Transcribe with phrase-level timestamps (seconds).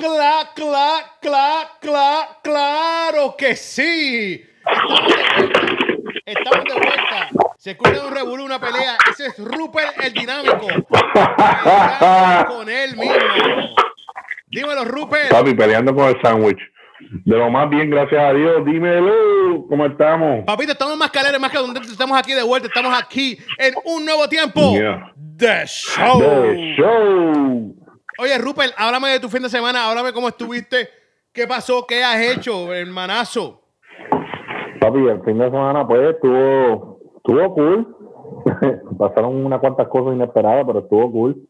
[0.00, 4.42] ¡Cla, cla, cla, cla, claro que sí!
[6.24, 7.28] Estamos de vuelta.
[7.58, 8.96] Se escucha un revolú, una pelea.
[9.10, 10.68] Ese es Rupert el dinámico.
[11.12, 13.14] Peleando con él mismo.
[14.46, 15.28] Dímelo, Rupert.
[15.30, 16.58] Papi, peleando con el sándwich.
[17.26, 18.64] De lo más bien, gracias a Dios.
[18.64, 20.44] Dímelo, ¿cómo estamos?
[20.46, 22.68] Papito, estamos más caleres, más que donde estamos aquí de vuelta.
[22.68, 25.12] Estamos aquí en un nuevo tiempo Yeah.
[25.16, 26.20] de show.
[26.20, 27.74] The show.
[28.22, 30.90] Oye, Rupert, háblame de tu fin de semana, háblame cómo estuviste,
[31.32, 33.62] qué pasó, qué has hecho, hermanazo.
[34.78, 37.96] Papi, el fin de semana, pues, estuvo, estuvo cool.
[38.98, 41.48] Pasaron unas cuantas cosas inesperadas, pero estuvo cool.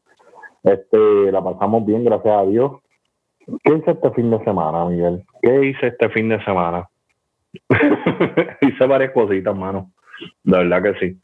[0.63, 2.71] Este, la pasamos bien, gracias a Dios.
[3.65, 5.25] ¿Qué hice este fin de semana, Miguel?
[5.43, 6.89] ¿Qué hice este fin de semana?
[8.61, 9.91] hice varias cositas, mano.
[10.45, 11.21] De verdad que sí.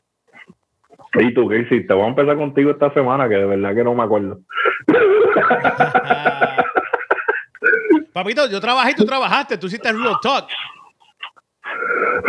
[1.15, 1.95] ¿Y tú qué hiciste?
[1.95, 4.41] Voy a empezar contigo esta semana, que de verdad que no me acuerdo.
[8.13, 10.49] Papito, yo trabajé y tú trabajaste, tú hiciste Real Talk.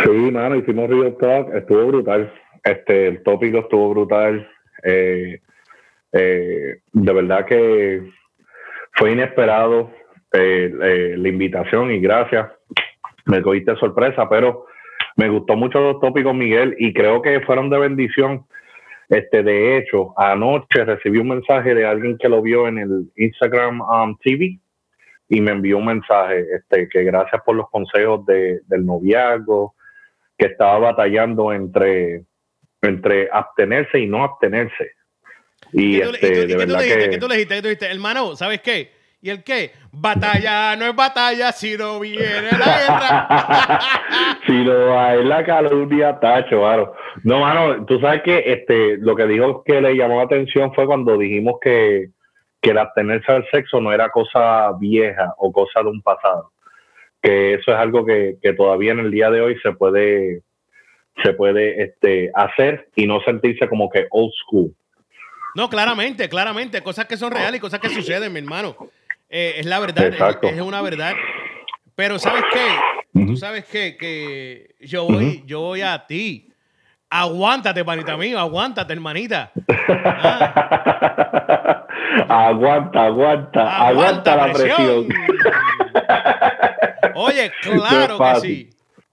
[0.04, 2.30] Sí, mano, hicimos Rio Talk, estuvo brutal.
[2.64, 4.48] Este, el tópico estuvo brutal.
[4.84, 5.40] Eh,
[6.12, 8.10] eh, de verdad que
[8.92, 9.90] fue inesperado
[10.32, 12.50] eh, eh, la invitación y gracias.
[13.26, 14.66] Me cogiste sorpresa, pero
[15.16, 18.46] me gustó mucho los tópicos, Miguel, y creo que fueron de bendición.
[19.08, 23.80] Este, de hecho, anoche recibí un mensaje de alguien que lo vio en el Instagram
[23.80, 24.58] um, TV
[25.30, 29.74] y me envió un mensaje este, que gracias por los consejos de, del noviazgo,
[30.36, 32.24] que estaba batallando entre,
[32.82, 34.92] entre abstenerse y no abstenerse.
[35.72, 37.04] Y, ¿Qué tú, le- este, y tú- y de qué tú verdad dijiste?
[37.04, 37.54] que ¿Qué tú le dijiste?
[37.56, 37.90] ¿Qué tú dijiste?
[37.90, 38.90] Hermano, ¿sabes qué?
[39.20, 39.72] ¿Y el qué?
[39.90, 43.80] Batalla no es batalla si no viene la guerra.
[44.46, 46.92] si no hay la calumnia, tacho, mano.
[47.24, 50.86] No, mano, tú sabes que este, lo que dijo que le llamó la atención fue
[50.86, 52.10] cuando dijimos que,
[52.60, 56.52] que el abstenerse al sexo no era cosa vieja o cosa de un pasado.
[57.20, 60.42] Que eso es algo que, que todavía en el día de hoy se puede,
[61.24, 64.72] se puede este, hacer y no sentirse como que old school.
[65.56, 66.82] No, claramente, claramente.
[66.82, 68.76] Cosas que son reales y cosas que suceden, mi hermano.
[69.28, 70.06] Eh, es la verdad,
[70.42, 71.14] es, una verdad.
[71.94, 73.26] Pero ¿sabes qué?
[73.26, 73.96] Tú sabes qué?
[73.96, 76.50] que yo voy, yo voy a ti.
[77.10, 79.50] Aguántate, panita mío, aguántate, hermanita.
[82.28, 85.08] aguanta, aguanta, aguanta, la presión.
[87.14, 88.70] Oye, claro que sí.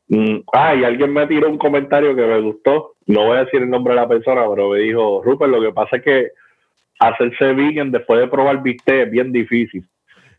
[0.08, 2.96] Mm, ah, y alguien me tiró un comentario que me gustó.
[3.08, 5.72] No voy a decir el nombre de la persona, pero me dijo, Rupert, lo que
[5.72, 6.28] pasa es que
[7.00, 9.86] hacerse vegan después de probar bistec es bien difícil.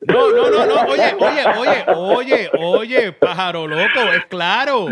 [0.00, 0.74] No, no, no, no.
[0.86, 4.86] Oye, oye, oye, oye, oye, pájaro loco, es claro.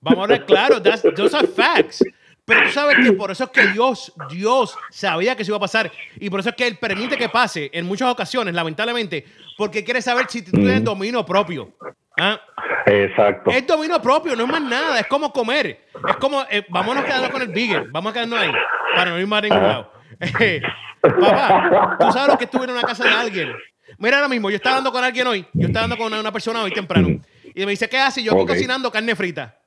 [0.00, 0.82] Vamos a hablar claro.
[0.82, 2.02] That's, those are facts.
[2.44, 5.60] Pero tú sabes que por eso es que Dios, Dios sabía que eso iba a
[5.60, 5.92] pasar.
[6.16, 9.26] Y por eso es que Él permite que pase en muchas ocasiones, lamentablemente,
[9.58, 11.72] porque quiere saber si tú tienes dominio propio.
[12.18, 12.40] ¿Ah?
[12.86, 13.50] Exacto.
[13.50, 14.98] Es dominio propio, no es más nada.
[14.98, 15.88] Es como comer.
[16.08, 17.92] Es como, eh, vámonos quedando con el vegan.
[17.92, 18.52] Vamos a quedarnos ahí.
[18.96, 19.92] Para no ir más a ningún lado.
[20.20, 20.60] Eh,
[21.00, 23.54] papá, tú sabes lo que estuve en una casa de alguien.
[23.98, 25.44] Mira ahora mismo, yo estaba hablando con alguien hoy.
[25.52, 27.20] Yo estaba hablando con una, persona hoy temprano.
[27.54, 28.22] Y me dice, ¿qué haces?
[28.24, 28.48] Yo aquí Ok.
[28.48, 29.58] cocinando carne frita.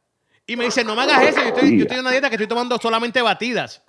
[0.48, 1.42] Y me dice, no me hagas eso.
[1.42, 3.84] Yo estoy, yo estoy en una dieta que estoy tomando solamente batidas.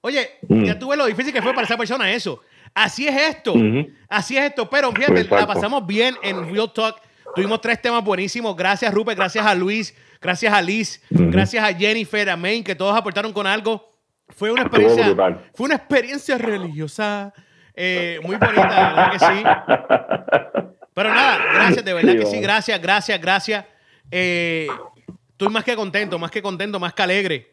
[0.00, 0.64] Oye, Mm.
[0.64, 2.40] ya tuve lo difícil que fue para esa persona eso.
[2.74, 3.54] Así es esto.
[3.54, 3.88] Ujú.
[4.08, 4.68] Así es esto.
[4.68, 5.46] Pero fíjate, la Exacto.
[5.46, 6.96] pasamos bien en Real Talk.
[7.34, 8.54] Tuvimos tres temas buenísimos.
[8.56, 9.16] Gracias, Rupert.
[9.16, 9.94] Gracias a Luis.
[10.20, 11.00] Gracias a Liz.
[11.10, 13.94] Gracias a Jennifer, a Main, que todos aportaron con algo.
[14.28, 15.14] Fue una experiencia.
[15.54, 17.32] Fue una experiencia religiosa.
[17.76, 19.42] Eh, muy bonita, de verdad que sí.
[20.94, 22.40] Pero nada, gracias, de verdad Sí, que sí.
[22.40, 23.64] Gracias, gracias, gracias.
[24.10, 24.68] Eh,
[25.30, 27.46] estoy más que contento, más que contento, más que alegre.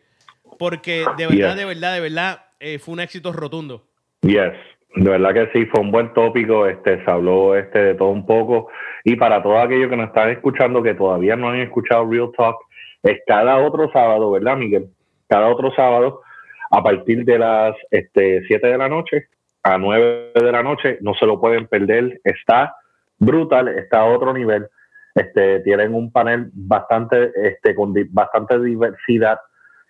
[0.60, 1.56] Porque de verdad, Yes.
[1.57, 3.84] de verdad, de verdad, eh, fue un éxito rotundo.
[4.22, 4.54] Yes,
[4.95, 8.25] de verdad que sí, fue un buen tópico, este, se habló este, de todo un
[8.25, 8.69] poco.
[9.04, 12.57] Y para todos aquellos que nos están escuchando, que todavía no han escuchado Real Talk,
[13.01, 14.86] es cada otro sábado, ¿verdad, Miguel?
[15.28, 16.22] Cada otro sábado,
[16.69, 19.28] a partir de las este, 7 de la noche
[19.63, 22.75] a 9 de la noche, no se lo pueden perder, está
[23.19, 24.68] brutal, está a otro nivel.
[25.13, 29.40] Este, tienen un panel bastante, este, con bastante diversidad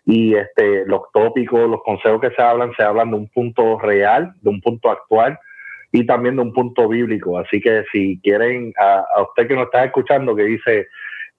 [0.05, 4.33] y este, los tópicos, los consejos que se hablan, se hablan de un punto real,
[4.41, 5.39] de un punto actual
[5.91, 7.37] y también de un punto bíblico.
[7.37, 10.87] Así que si quieren, a, a usted que nos está escuchando, que dice,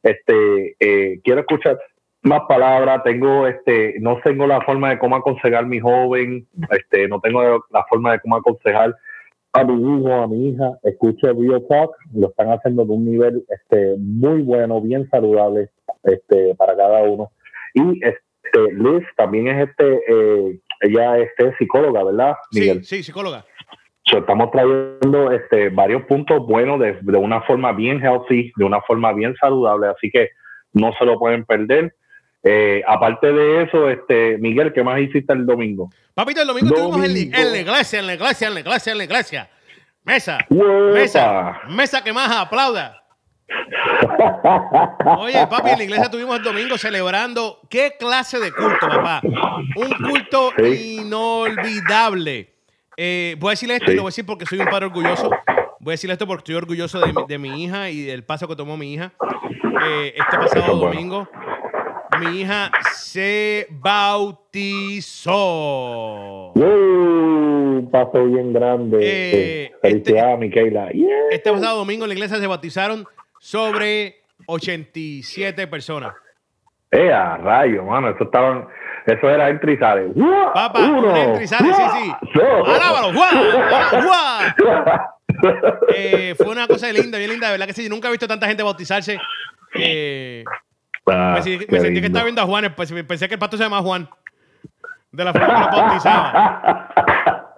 [0.03, 1.79] este, eh, quiero escuchar
[2.23, 7.09] más palabras, tengo, este, no tengo la forma de cómo aconsejar a mi joven, este,
[7.09, 8.95] no tengo la forma de cómo aconsejar
[9.53, 13.45] a mi hijo, a mi hija, escuche Bio Talk, lo están haciendo de un nivel
[13.49, 15.69] este, muy bueno, bien saludable
[16.05, 17.31] este, para cada uno.
[17.75, 22.35] Y este, Liz también es este, eh, ella es este, psicóloga, ¿verdad?
[22.53, 23.45] Sí, sí, psicóloga.
[24.05, 29.13] estamos trayendo este, varios puntos buenos de, de, una forma bien healthy, de una forma
[29.13, 30.31] bien saludable, así que
[30.73, 31.95] no se lo pueden perder.
[32.45, 35.91] Eh, aparte de eso, este Miguel, ¿qué más hiciste el domingo?
[36.15, 38.99] Papito, el domingo, estuvimos en, en, la iglesia, en la iglesia, en la iglesia, en
[38.99, 39.51] la iglesia.
[40.05, 43.03] Mesa, mesa, mesa que más aplauda.
[45.19, 49.21] Oye, papi, en la iglesia estuvimos el domingo celebrando qué clase de culto, papá.
[49.77, 52.53] Un culto inolvidable.
[52.97, 55.31] Eh, voy a decirle esto y lo voy a decir porque soy un padre orgulloso.
[55.79, 58.49] Voy a decirle esto porque estoy orgulloso de mi, de mi hija y del paso
[58.49, 59.13] que tomó mi hija
[59.85, 61.29] eh, este pasado domingo.
[62.23, 65.33] Mi hija se bautizó.
[66.55, 68.99] un paso bien grande.
[69.01, 70.91] Eh, Felicidades, este, Micaela.
[71.33, 73.09] Este pasado domingo en la iglesia se bautizaron
[73.41, 76.15] sobre 87 personas.
[76.93, 78.69] Eh, a rayo, mano, eso estaban,
[79.07, 80.13] eso era entry y sale.
[80.55, 82.13] Papá, Uno, entry y sale, sí, sí.
[82.67, 83.33] Alábalo, ¡guau!
[85.97, 88.47] eh, fue una cosa linda, bien linda, de verdad que sí, nunca he visto tanta
[88.47, 89.19] gente bautizarse.
[89.75, 90.45] Eh,
[91.07, 93.63] ah, me, me sentí que estaba viendo a Juan, pues, pensé que el pato se
[93.65, 94.09] llama Juan.
[95.11, 96.95] De la forma que lo bautizaba.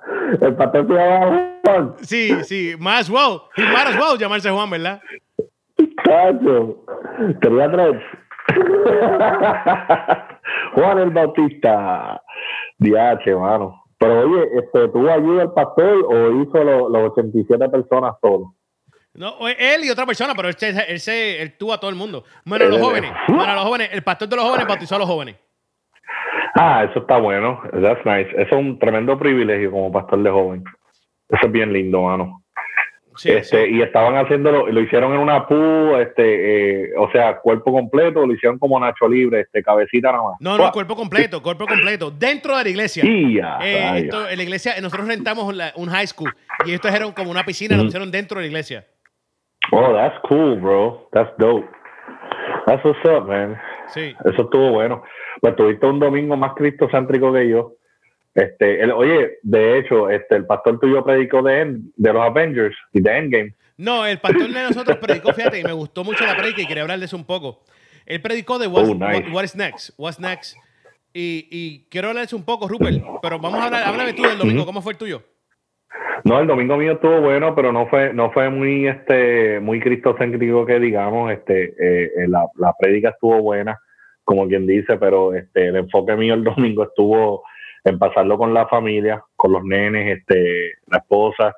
[0.40, 1.94] el pato se llama Juan.
[2.02, 3.42] Sí, sí, más well.
[3.56, 5.00] He might as well llamarse Juan, ¿verdad?
[6.04, 6.84] Cacho,
[7.40, 8.02] tenía tres.
[10.74, 12.20] Juan el Bautista.
[12.78, 13.84] Diache, mano.
[13.98, 18.54] Pero oye, este, ¿tuvo ayuda el pastor o hizo los lo 87 personas solo?
[19.14, 22.24] No, él y otra persona, pero él, él, él, tuvo a todo el mundo.
[22.44, 23.12] Bueno, los jóvenes.
[23.28, 23.90] Bueno, los jóvenes.
[23.92, 25.36] El pastor de los jóvenes bautizó a los jóvenes.
[26.56, 27.60] Ah, eso está bueno.
[27.72, 28.30] That's nice.
[28.30, 30.64] Eso es un tremendo privilegio como pastor de joven.
[31.28, 32.44] Eso es bien lindo, mano.
[33.16, 37.72] Sí, este, Y estaban haciéndolo, lo hicieron en una pu, este, eh, o sea, cuerpo
[37.72, 40.40] completo, lo hicieron como Nacho Libre, este, cabecita nada más.
[40.40, 43.04] No, no, cuerpo completo, cuerpo completo, dentro de la iglesia.
[43.62, 46.34] eh, esto, en la iglesia, nosotros rentamos un high school
[46.66, 48.84] y esto era como una piscina, lo hicieron dentro de la iglesia.
[49.72, 51.08] Oh, that's cool, bro.
[51.12, 51.66] That's dope.
[52.66, 53.58] That's what's up, man.
[53.88, 54.14] Sí.
[54.24, 55.02] Eso estuvo bueno.
[55.40, 57.72] Pues tuviste un domingo más cristocéntrico que yo.
[58.34, 63.00] Este, el, oye, de hecho, este, el pastor tuyo predicó de, de los Avengers y
[63.00, 63.54] de Endgame.
[63.76, 66.82] No, el pastor de nosotros predicó, fíjate, y me gustó mucho la predica y quería
[66.82, 67.62] hablar de eso un poco.
[68.06, 69.24] Él predicó de What's, Oh, nice.
[69.26, 70.56] what, what is Next, What's Next.
[71.12, 74.22] Y, y quiero hablar de eso un poco, Rupert, pero vamos a hablar, háblame tú
[74.22, 75.22] del domingo, ¿cómo fue el tuyo?
[76.24, 80.64] No, el domingo mío estuvo bueno, pero no fue, no fue muy, este, muy cristocéntrico
[80.64, 83.78] que digamos, este, eh, eh, la, la prédica estuvo buena,
[84.24, 87.42] como quien dice, pero este, el enfoque mío el domingo estuvo
[87.84, 91.54] en pasarlo con la familia, con los nenes, este, la esposa,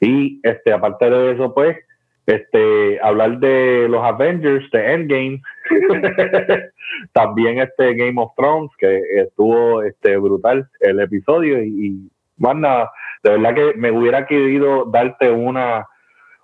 [0.00, 1.78] y este, aparte de eso, pues,
[2.26, 5.42] este, hablar de los Avengers, de Endgame,
[7.12, 12.90] también este Game of Thrones, que estuvo este brutal el episodio, y, y nada,
[13.22, 15.86] de verdad que me hubiera querido darte una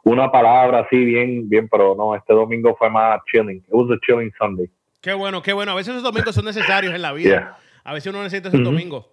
[0.06, 3.56] una palabra así bien, bien, pero no, este domingo fue más chilling.
[3.56, 4.70] It was a chilling Sunday.
[5.00, 5.72] Qué bueno, qué bueno.
[5.72, 7.29] A veces esos domingos son necesarios en la vida.
[7.29, 7.58] Yeah.
[7.82, 9.05] A veces uno necesita esos domingos.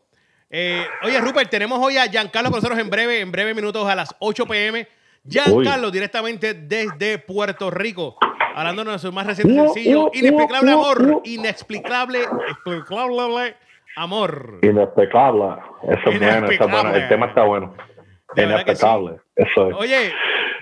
[0.52, 3.96] Eh, oye, Rupert, tenemos hoy a Giancarlo con nosotros en breve, en breve minutos a
[3.96, 4.88] las 8 pm.
[5.28, 8.18] Giancarlo, directamente desde Puerto Rico,
[8.54, 13.56] hablándonos de su más reciente sencillo, Inexplicable Amor, Inexplicable, Explicable
[13.96, 14.60] Amor.
[14.62, 15.56] Inexplicable.
[15.84, 16.96] Eso es bueno, eso es bueno.
[16.96, 17.76] El tema está bueno.
[18.36, 18.42] Sí.
[18.44, 19.18] Inexplicable.
[19.36, 19.76] Eso es.
[19.76, 20.12] Oye,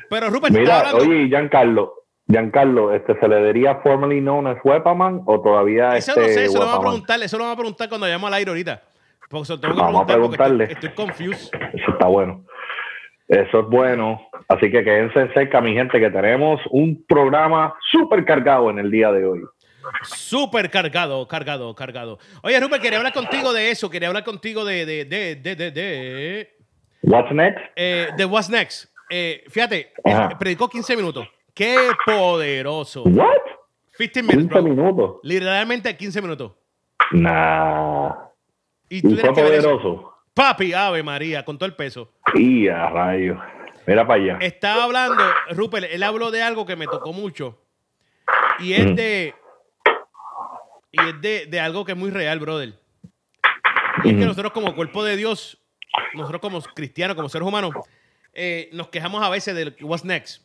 [0.10, 0.98] pero Rupert, Mira, hablando.
[1.10, 1.94] oye, Giancarlo,
[2.28, 6.46] Giancarlo, este, ¿se le diría formerly known as Wepaman o todavía Eso este no sé,
[6.46, 8.82] eso lo vamos a preguntar, eso lo vamos a preguntar cuando vayamos al aire ahorita.
[9.30, 10.74] Porque eso tengo que Vamos a preguntar preguntarle.
[10.74, 11.50] estoy, estoy confused.
[11.74, 12.44] Eso está bueno.
[13.30, 14.22] Eso es bueno.
[14.50, 19.10] Así que quédense cerca, mi gente, que tenemos un programa súper cargado en el día
[19.14, 19.42] de hoy.
[20.04, 22.20] Súper cargado, cargado, cargado.
[22.44, 23.90] Oye, Rupert, quería hablar contigo de eso.
[23.90, 26.58] Quería hablar contigo de, de, de, de, de, de,
[27.04, 27.60] What's next?
[27.76, 28.86] eh, de What's Next.
[29.10, 31.28] Eh, fíjate, eh, predicó 15 minutos.
[31.54, 33.04] ¡Qué poderoso!
[33.04, 33.38] What?
[33.98, 34.64] 15 minutes, 15 bro.
[34.64, 35.16] minutos.
[35.24, 36.52] Literalmente 15 minutos.
[37.12, 38.12] Nah.
[38.90, 40.14] Y tú tienes que ver poderoso.
[40.34, 42.14] Papi, Ave María, con todo el peso.
[42.34, 43.38] Y a rayo.
[43.86, 44.38] Mira para allá.
[44.42, 47.58] Estaba hablando, Rupert, él habló de algo que me tocó mucho.
[48.60, 48.96] Y es Mm.
[48.96, 49.36] de.
[50.92, 52.74] Y es de, de algo que es muy real, brother.
[54.04, 55.58] Y es que nosotros, como cuerpo de Dios,
[56.14, 57.74] nosotros como cristianos, como seres humanos,
[58.34, 60.44] eh, nos quejamos a veces del what's next.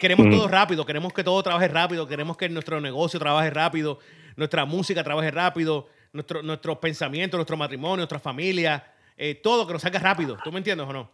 [0.00, 3.98] queremos todo rápido, queremos que todo trabaje rápido, queremos que nuestro negocio trabaje rápido,
[4.36, 8.84] nuestra música trabaje rápido, nuestro, nuestros pensamientos, nuestro matrimonio, nuestra familia,
[9.16, 10.36] eh, todo que nos salga rápido.
[10.42, 11.10] ¿Tú me entiendes o no?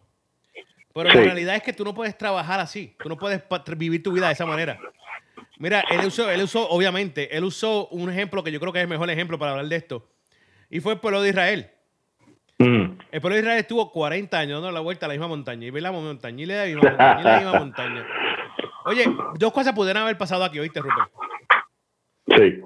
[0.93, 3.43] Pero la realidad es que tú no puedes trabajar así, tú no puedes
[3.77, 4.79] vivir tu vida de esa manera.
[5.59, 8.85] Mira, él usó, él usó, obviamente, él usó un ejemplo que yo creo que es
[8.85, 10.09] el mejor ejemplo para hablar de esto,
[10.68, 11.70] y fue el pueblo de Israel.
[12.59, 12.99] Mm.
[13.11, 15.70] El pueblo de Israel estuvo 40 años dando la vuelta a la misma montaña, y
[15.70, 18.06] ve la montaña, y la misma montaña, y la misma montaña.
[18.85, 19.04] Oye,
[19.38, 21.11] dos cosas pudieran haber pasado aquí, ¿oíste, Rupert?
[22.26, 22.61] Sí.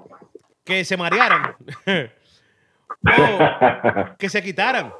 [0.63, 1.55] Que se marearan.
[3.05, 4.93] o que se quitaran.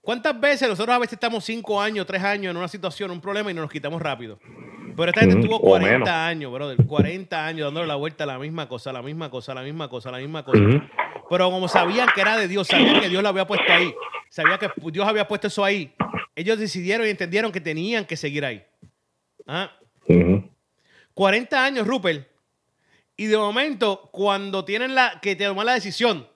[0.00, 3.50] ¿Cuántas veces nosotros a veces estamos cinco años, tres años en una situación, un problema
[3.50, 4.38] y no nos quitamos rápido?
[4.96, 6.76] Pero esta gente estuvo 40 años, brother.
[6.86, 10.10] 40 años dándole la vuelta a la misma cosa, la misma cosa, la misma cosa,
[10.10, 10.60] la misma cosa.
[11.28, 13.94] Pero como sabían que era de Dios, sabían que Dios lo había puesto ahí,
[14.28, 15.94] sabían que Dios había puesto eso ahí,
[16.34, 18.64] ellos decidieron y entendieron que tenían que seguir ahí.
[19.46, 19.70] ¿Ah?
[21.14, 22.26] 40 años, Rupert.
[23.16, 26.26] Y de momento, cuando tienen la que tomar la decisión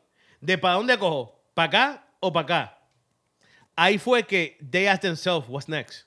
[0.41, 2.79] de para dónde cojo, para acá o para acá,
[3.75, 6.07] ahí fue que they asked themselves, what's next?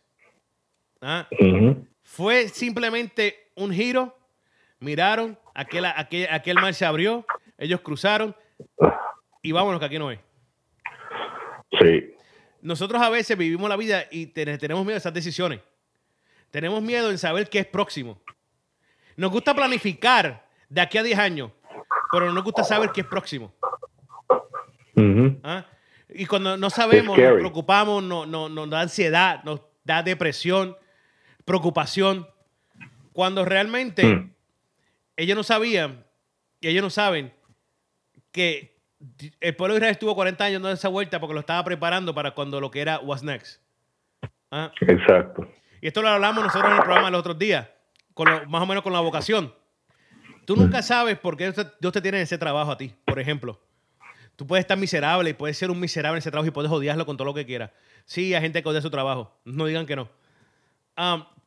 [1.02, 1.28] ¿Ah?
[2.18, 4.18] Fue simplemente un giro,
[4.80, 7.24] miraron, aquel, aquel, aquel mar se abrió,
[7.60, 8.36] ellos cruzaron
[9.44, 10.20] y vámonos que aquí no es.
[11.80, 12.16] Sí.
[12.60, 15.60] Nosotros a veces vivimos la vida y tenemos miedo de esas decisiones.
[16.50, 18.20] Tenemos miedo en saber qué es próximo.
[19.16, 21.52] Nos gusta planificar de aquí a 10 años,
[22.12, 23.54] pero no nos gusta saber qué es próximo.
[25.44, 25.68] ¿Ah?
[26.10, 30.76] Y cuando no sabemos, nos preocupamos, nos, da ansiedad, nos da depresión,
[31.48, 32.28] preocupación.
[33.14, 34.34] Cuando realmente hmm.
[35.16, 36.06] ellos no sabían,
[36.60, 37.34] y ellos no saben,
[38.32, 38.78] que
[39.40, 42.32] el pueblo de Israel estuvo 40 años dando esa vuelta porque lo estaba preparando para
[42.32, 43.62] cuando lo que era What's Next.
[44.52, 44.72] ¿Ah?
[44.82, 45.50] Exacto.
[45.82, 47.68] Y esto lo hablamos nosotros en el programa los otros días,
[48.14, 49.54] con más o menos con la vocación.
[50.46, 53.60] Tú nunca sabes por qué Dios te tiene ese trabajo a ti, por ejemplo.
[54.36, 57.06] Tú puedes estar miserable y puedes ser un miserable en ese trabajo y puedes odiarlo
[57.06, 57.72] con todo lo que quieras.
[58.06, 59.40] Sí, hay gente que odia su trabajo.
[59.46, 60.10] No digan que no.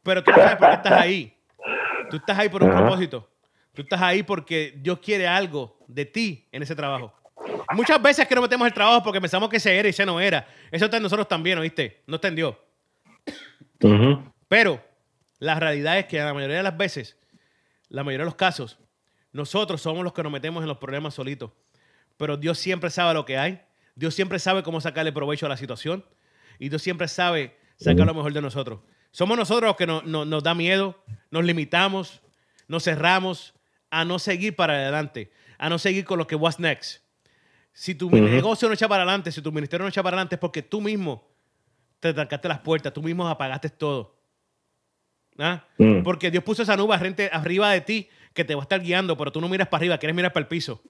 [0.02, 1.36] Pero tú no sabes por qué estás ahí.
[2.10, 3.30] Tú estás ahí por un propósito.
[3.74, 7.14] Tú estás ahí porque Dios quiere algo de ti en ese trabajo.
[7.72, 10.20] Muchas veces que no metemos el trabajo porque pensamos que se era y se no
[10.20, 10.46] era.
[10.70, 12.02] Eso está en nosotros también, ¿oíste?
[12.06, 12.56] No está en Dios.
[14.48, 14.82] Pero
[15.38, 17.16] la realidad es que la mayoría de las veces,
[17.88, 18.78] la mayoría de los casos,
[19.32, 21.52] nosotros somos los que nos metemos en los problemas solitos.
[22.16, 23.62] Pero Dios siempre sabe lo que hay.
[23.94, 26.04] Dios siempre sabe cómo sacarle provecho a la situación.
[26.58, 28.80] Y Dios siempre sabe sacar lo mejor de nosotros.
[29.12, 32.20] Somos nosotros los que nos da miedo, nos limitamos,
[32.68, 33.54] nos cerramos
[33.90, 37.02] a no seguir para adelante, a no seguir con lo que was next.
[37.72, 40.40] Si tu negocio no echa para adelante, si tu ministerio no echa para adelante, es
[40.40, 41.28] porque tú mismo
[41.98, 44.16] te trancaste las puertas, tú mismo apagaste todo.
[45.38, 45.64] ¿Ah?
[45.78, 46.02] Mm.
[46.02, 46.94] Porque Dios puso esa nube
[47.32, 49.98] arriba de ti que te va a estar guiando, pero tú no miras para arriba,
[49.98, 50.82] quieres mirar para el piso.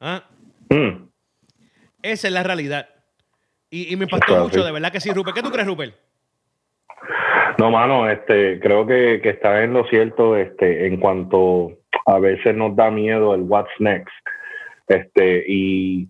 [0.00, 0.24] ¿Ah?
[0.70, 1.08] Mm.
[2.02, 2.88] Esa es la realidad.
[3.70, 5.34] Y, me impactó mucho, de verdad que sí, Rupert.
[5.34, 5.96] ¿Qué tú crees, Rupert?
[7.58, 11.72] No, mano, este, creo que, que está en lo cierto este, en cuanto
[12.06, 14.12] a veces nos da miedo el what's next.
[14.88, 16.08] Este, y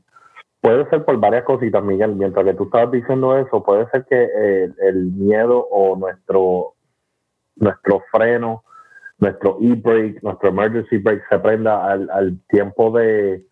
[0.64, 2.16] Puede ser por varias cositas, Miguel.
[2.16, 6.72] Mientras que tú estabas diciendo eso, puede ser que el, miedo o nuestro,
[7.56, 8.64] nuestro freno,
[9.18, 13.44] nuestro e-brake, nuestro emergency brake se prenda al, tiempo de,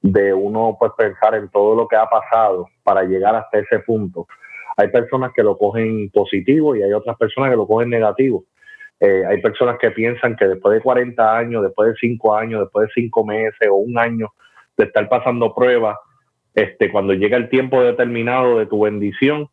[0.00, 4.28] de uno pues pensar en todo lo que ha pasado para llegar hasta ese punto.
[4.76, 8.44] Hay personas que lo cogen positivo y hay otras personas que lo cogen negativo.
[9.00, 12.88] Eh, hay personas que piensan que después de 40 años, después de 5 años, después
[12.88, 14.32] de 5 meses o un año
[14.76, 15.96] de estar pasando pruebas,
[16.54, 19.48] este, cuando llega el tiempo determinado de tu bendición,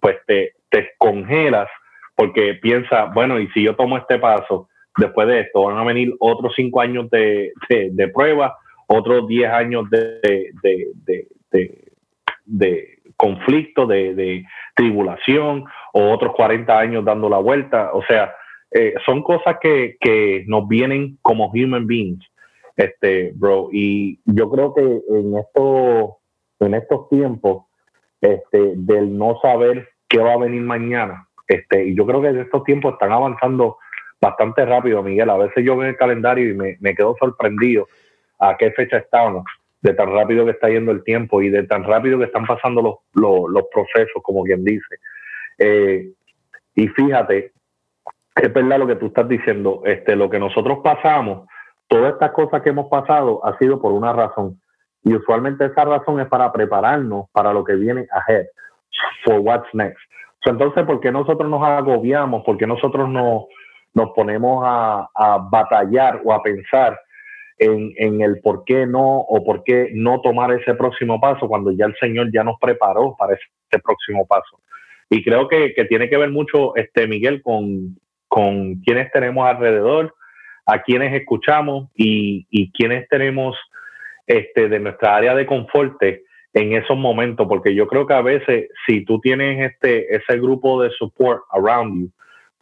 [0.00, 1.68] pues te, te congelas
[2.14, 6.14] porque piensas, bueno, y si yo tomo este paso, después de esto van a venir
[6.18, 10.50] otros cinco años de, de, prueba, otros diez años de,
[12.44, 17.90] de conflicto, de, tribulación, o otros 40 años dando la vuelta.
[17.92, 18.34] O sea,
[18.70, 22.24] eh, son cosas que, que, nos vienen como human beings,
[22.76, 23.68] este, bro.
[23.72, 26.16] Y yo creo que en esto
[26.60, 27.64] en estos tiempos
[28.22, 31.28] este, del no saber qué va a venir mañana.
[31.46, 33.76] Este, y yo creo que en estos tiempos están avanzando
[34.18, 35.28] bastante rápido, Miguel.
[35.28, 37.86] A veces yo veo el calendario y me, me quedo sorprendido
[38.38, 39.44] a qué fecha estamos,
[39.82, 42.82] de tan rápido que está yendo el tiempo y de tan rápido que están pasando
[43.14, 44.96] los, los, procesos, como quien dice.
[45.58, 46.10] Eh,
[46.74, 47.52] y fíjate,
[48.36, 51.48] es verdad lo que tú estás diciendo, este, lo que nosotros pasamos,
[51.88, 54.60] todas estas cosas que hemos pasado ha sido por una razón.
[55.02, 58.46] Y usualmente esa razón es para prepararnos para lo que viene ahead,
[59.24, 60.00] for what's next.
[60.44, 62.44] entonces, ¿por qué nosotros nos agobiamos?
[62.44, 63.44] ¿Por qué nosotros nos,
[63.94, 65.08] nos ponemos a,
[65.50, 66.98] batallar o a pensar
[67.60, 71.70] en, en, el por qué no o por qué no tomar ese próximo paso cuando
[71.70, 74.60] ya el Señor ya nos preparó para ese próximo paso.
[75.10, 77.98] Y creo que, que tiene que ver mucho, este Miguel, con,
[78.28, 80.14] con quienes tenemos alrededor,
[80.64, 83.56] a quienes escuchamos y, y quienes tenemos
[84.26, 88.68] este, de nuestra área de confort en esos momentos, porque yo creo que a veces
[88.86, 92.10] si tú tienes este, ese grupo de support around you,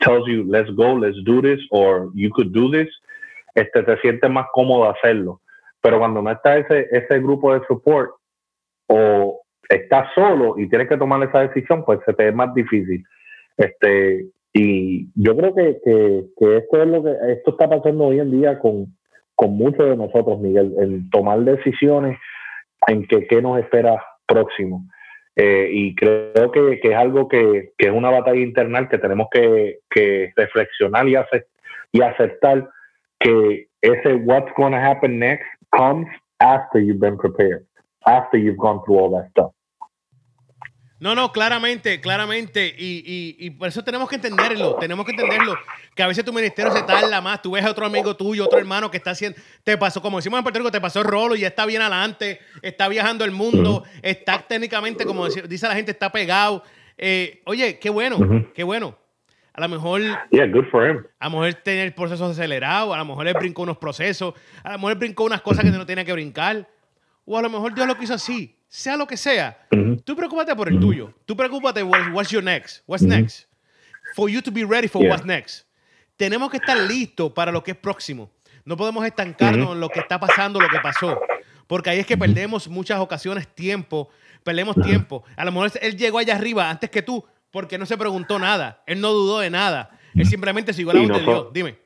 [0.01, 2.89] tells you, let's go, let's do this, or you could do this,
[3.59, 5.41] este, te sientes más cómodo hacerlo.
[5.81, 8.11] Pero cuando no está ese, ese grupo de support
[8.89, 13.05] o estás solo y tienes que tomar esa decisión, pues se te es más difícil.
[13.57, 18.31] Este, y yo creo que, que, esto es lo que esto está pasando hoy en
[18.31, 18.87] día con,
[19.35, 22.19] con muchos de nosotros, Miguel, en tomar decisiones
[22.87, 24.85] en que qué nos espera próximo.
[25.37, 29.29] Eh, y creo que, que, es algo que, que, es una batalla internal que tenemos
[29.31, 31.47] que, que reflexionar y, hacer,
[31.93, 32.69] y aceptar
[33.21, 36.07] que ese what's going to happen next comes
[36.41, 37.67] after you've been prepared,
[38.07, 39.53] after you've gone through all that stuff.
[41.01, 42.75] No, no, claramente, claramente.
[42.77, 44.77] Y, y, por eso tenemos que entenderlo.
[44.77, 45.57] Tenemos que entenderlo.
[45.95, 47.41] Que a veces tu ministerio se tarda más.
[47.41, 49.39] Tú ves a otro amigo tuyo, otro hermano que está haciendo.
[49.63, 51.83] Te pasó, como decimos en Puerto Rico, te pasó el rolo y ya está bien
[51.83, 52.41] adelante.
[52.63, 53.85] Está viajando el mundo.
[54.03, 56.65] Está técnicamente, como dice la gente, está pegado.
[56.97, 58.19] Eh, oye, qué bueno,
[58.53, 58.99] qué bueno.
[59.59, 60.01] A lo mejor.
[60.31, 61.05] Yeah, good for him.
[61.19, 62.95] A lo mejor tener procesos acelerados.
[62.95, 64.35] A lo mejor él brincó unos procesos.
[64.63, 66.69] A lo mejor él brincó unas cosas que no tenía que brincar.
[67.25, 69.67] O a lo mejor Dios lo quiso así sea lo que sea,
[70.05, 71.13] tú preocúpate por el tuyo.
[71.25, 73.49] Tú preocúpate what's your next, what's next,
[74.15, 75.67] for you to be ready for what's next.
[76.17, 78.31] Tenemos que estar listos para lo que es próximo.
[78.65, 81.19] No podemos estancarnos en lo que está pasando, lo que pasó,
[81.67, 84.11] porque ahí es que perdemos muchas ocasiones tiempo,
[84.45, 85.25] perdemos tiempo.
[85.37, 88.83] A lo mejor él llegó allá arriba antes que tú, porque no se preguntó nada,
[88.87, 91.53] él no dudó de nada, él simplemente siguió la voz de Dios.
[91.53, 91.77] Dime.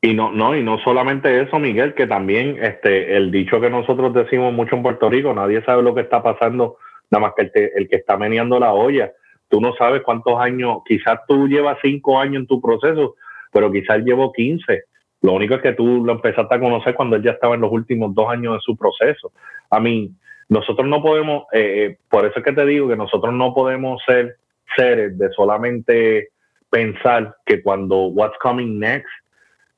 [0.00, 4.14] Y no, no, y no solamente eso, Miguel, que también este, el dicho que nosotros
[4.14, 6.76] decimos mucho en Puerto Rico, nadie sabe lo que está pasando,
[7.10, 9.12] nada más que el, el que está meneando la olla.
[9.48, 13.16] Tú no sabes cuántos años, quizás tú llevas cinco años en tu proceso,
[13.50, 14.84] pero quizás llevo quince.
[15.20, 17.72] Lo único es que tú lo empezaste a conocer cuando él ya estaba en los
[17.72, 19.32] últimos dos años de su proceso.
[19.70, 20.12] A mí,
[20.48, 24.00] nosotros no podemos, eh, eh, por eso es que te digo que nosotros no podemos
[24.06, 24.36] ser
[24.76, 26.28] seres de solamente
[26.70, 29.08] pensar que cuando what's coming next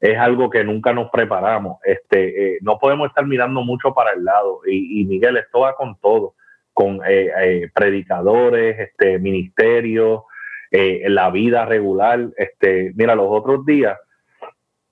[0.01, 1.79] es algo que nunca nos preparamos.
[1.85, 4.61] Este, eh, no podemos estar mirando mucho para el lado.
[4.67, 6.35] Y, Miguel, esto va con todo,
[6.73, 10.23] con eh, eh, predicadores, este, ministerios,
[10.71, 12.29] la vida regular.
[12.37, 13.99] Este, mira, los otros días,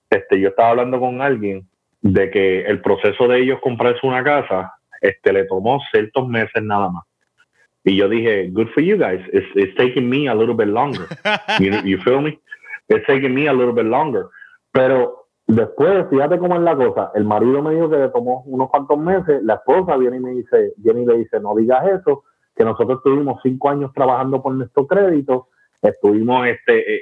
[0.09, 1.67] este, yo estaba hablando con alguien
[2.01, 6.89] de que el proceso de ellos comprarse una casa, este, le tomó ciertos meses nada
[6.89, 7.05] más.
[7.83, 9.21] Y yo dije, good for you guys.
[9.31, 11.07] It's, it's taking me a little bit longer.
[11.59, 12.39] you, you feel me?
[12.89, 14.29] It's taking me a little bit longer.
[14.71, 17.11] Pero después, fíjate cómo es la cosa.
[17.15, 19.41] El marido me dijo que le tomó unos cuantos meses.
[19.43, 22.23] La esposa viene y me dice, viene y le dice, no digas eso,
[22.55, 25.47] que nosotros estuvimos cinco años trabajando por nuestro crédito.
[25.81, 27.01] Estuvimos, este, eh,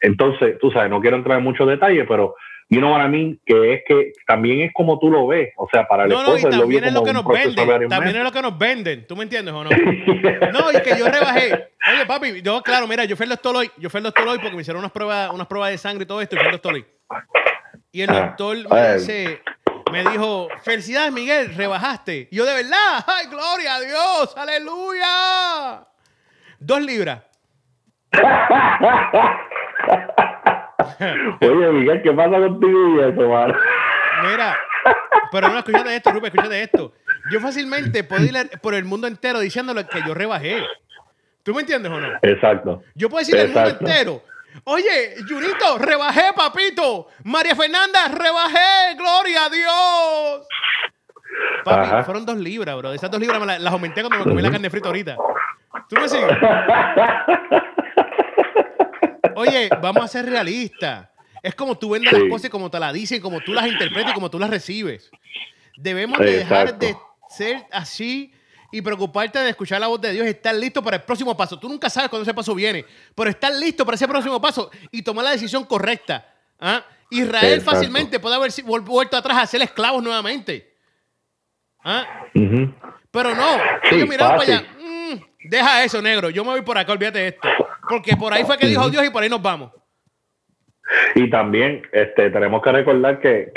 [0.00, 2.34] entonces, tú sabes, no quiero entrar en muchos detalles, pero
[2.70, 5.68] you know what I mean, que es que también es como tú lo ves, o
[5.70, 8.32] sea, para el no, no, y también es lo que nos venden, también es lo
[8.32, 9.70] que nos venden, ¿tú me entiendes o no?
[10.52, 13.70] no, y que yo rebajé, oye papi, yo claro, mira, yo fui al doctor hoy,
[13.78, 16.06] yo fui al doctor hoy porque me hicieron unas pruebas, unas pruebas de sangre y
[16.06, 16.84] todo esto, y fui al doctor hoy.
[17.90, 19.40] Y el ah, doctor me dice,
[19.90, 22.28] me dijo, felicidades Miguel, rebajaste.
[22.30, 25.86] Y yo de verdad, ay, gloria a Dios, aleluya.
[26.60, 27.22] Dos libras.
[31.40, 33.52] Oye, Miguel, ¿qué pasa contigo y eso, man?
[34.22, 34.56] Mira,
[35.32, 36.92] pero no, escúchate esto, Rubén, escúchate esto.
[37.30, 40.62] Yo fácilmente puedo ir por el mundo entero diciéndole que yo rebajé.
[41.42, 42.08] ¿Tú me entiendes o no?
[42.22, 42.82] Exacto.
[42.94, 44.22] Yo puedo decirle al mundo entero,
[44.64, 47.08] oye, Yurito, rebajé, papito.
[47.24, 50.46] María Fernanda, rebajé, gloria a Dios.
[51.64, 52.92] Papi, fueron dos libras, bro.
[52.92, 55.16] Esas dos libras me las, aumenté cuando me comí la carne frita ahorita.
[55.88, 56.30] ¿Tú me sigues?
[59.38, 61.08] Oye, vamos a ser realistas.
[61.40, 64.14] Es como tú vendes las cosas, como te las dicen, como tú las interpretas y
[64.14, 65.10] como tú las recibes.
[65.76, 66.96] Debemos de dejar de
[67.28, 68.34] ser así
[68.72, 71.56] y preocuparte de escuchar la voz de Dios y estar listo para el próximo paso.
[71.56, 75.02] Tú nunca sabes cuándo ese paso viene, pero estar listo para ese próximo paso y
[75.02, 76.26] tomar la decisión correcta.
[76.58, 76.84] ¿ah?
[77.08, 80.74] Israel fácilmente puede haber vuelto atrás a ser esclavos nuevamente.
[81.84, 82.24] ¿Ah?
[82.34, 83.56] Pero no,
[83.92, 84.66] ellos miraron para allá.
[84.80, 86.28] Mm, deja eso, negro.
[86.28, 87.48] Yo me voy por acá, olvídate de esto.
[87.88, 89.72] Porque por ahí fue que dijo Dios y por ahí nos vamos.
[91.14, 93.52] Y también este, tenemos que recordar que,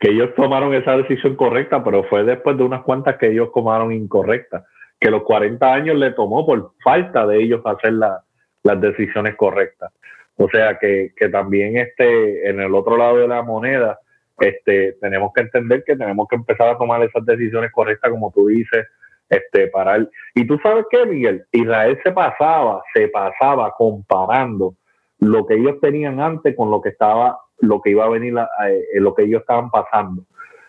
[0.00, 3.92] que, ellos tomaron esa decisión correcta, pero fue después de unas cuantas que ellos tomaron
[3.92, 4.64] incorrectas,
[5.00, 9.92] que los 40 años le tomó por falta de ellos hacer las decisiones correctas.
[10.36, 13.98] O sea que, que también este, en el otro lado de la moneda,
[14.38, 18.46] este, tenemos que entender que tenemos que empezar a tomar esas decisiones correctas, como tú
[18.48, 18.86] dices,
[19.28, 20.08] este, parar.
[20.34, 24.74] Y tú sabes qué, Miguel, Israel se pasaba, se pasaba comparando
[25.18, 28.34] lo que ellos tenían antes con lo que estaba, lo que iba a venir,
[28.68, 30.22] eh, lo que ellos estaban pasando.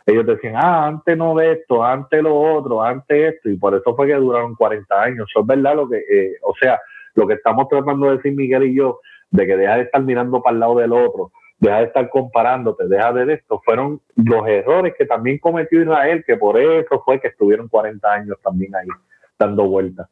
[0.06, 3.94] Ellos decían, ah, antes no de esto, antes lo otro, antes esto, y por eso
[3.94, 5.28] fue que duraron 40 años.
[5.30, 6.80] Eso es verdad lo que, eh, o sea,
[7.16, 10.42] lo que estamos tratando de decir Miguel y yo, de que deja de estar mirando
[10.42, 14.94] para el lado del otro, deja de estar comparándote, deja de esto, fueron los errores
[14.98, 18.88] que también cometió Israel, que por eso fue que estuvieron 40 años también ahí
[19.38, 20.08] dando vueltas.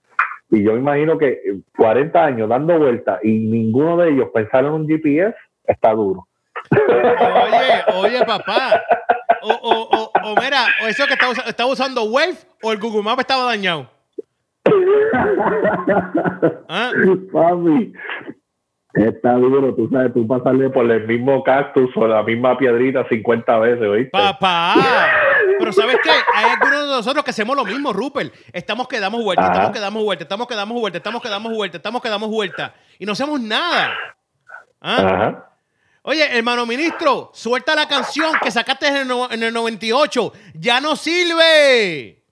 [0.50, 1.40] Y yo imagino que
[1.78, 6.28] 40 años dando vueltas y ninguno de ellos pensaron en un GPS, está duro.
[6.72, 8.84] Oye, oye, papá.
[9.42, 13.22] O, o, o, mira, o eso que estaba, estaba usando Wave o el Google Maps
[13.22, 13.88] estaba dañado.
[16.68, 16.92] ¿Ah?
[17.32, 17.94] Papi,
[18.96, 23.60] Está duro, tú sabes, tú pasarle por el mismo cactus o la misma piedrita 50
[23.60, 24.10] veces, ¿oíste?
[24.12, 24.76] Papá,
[25.60, 26.12] pero ¿sabes qué?
[26.34, 28.34] Hay algunos de nosotros que hacemos lo mismo, Rupert.
[28.54, 31.52] Estamos que damos vuelta, estamos que damos vuelta, estamos que damos vuelta, estamos que damos
[31.52, 32.74] vuelta, estamos que damos vuelta.
[32.98, 33.94] Y no hacemos nada.
[34.80, 35.46] ¿Ah?
[36.04, 40.32] Oye, hermano ministro, suelta la canción que sacaste en el, en el 98.
[40.54, 42.24] Ya no sirve.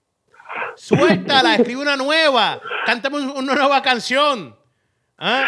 [0.76, 2.58] Suéltala, escribe una nueva.
[2.86, 4.56] Cántame una nueva canción.
[5.18, 5.46] ¿Ah?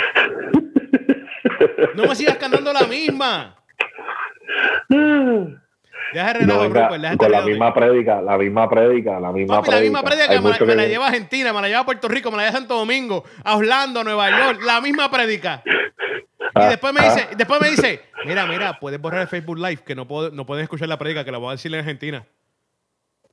[1.94, 3.56] No me sigas cantando la misma.
[6.12, 9.76] Deja de relajo, Rupert, con la misma prédica, la misma prédica, la misma prédica.
[9.76, 12.30] La misma prédica que, me, la lleva a Argentina, me la lleva a Puerto Rico,
[12.30, 15.62] me la lleva a Santo Domingo, a Orlando, a Nueva York, la misma prédica.
[15.66, 15.70] Y
[16.54, 17.34] ah, después me dice, ah.
[17.36, 20.62] después me dice, mira, mira, puedes borrar el Facebook Live, que no, puedo, no puedes
[20.62, 22.24] escuchar la prédica, que la voy a decir en Argentina.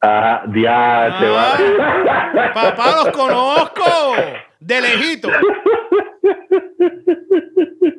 [0.01, 1.53] Ajá, ya, te va.
[1.79, 4.15] Ah, papá, los conozco.
[4.59, 5.29] De lejito.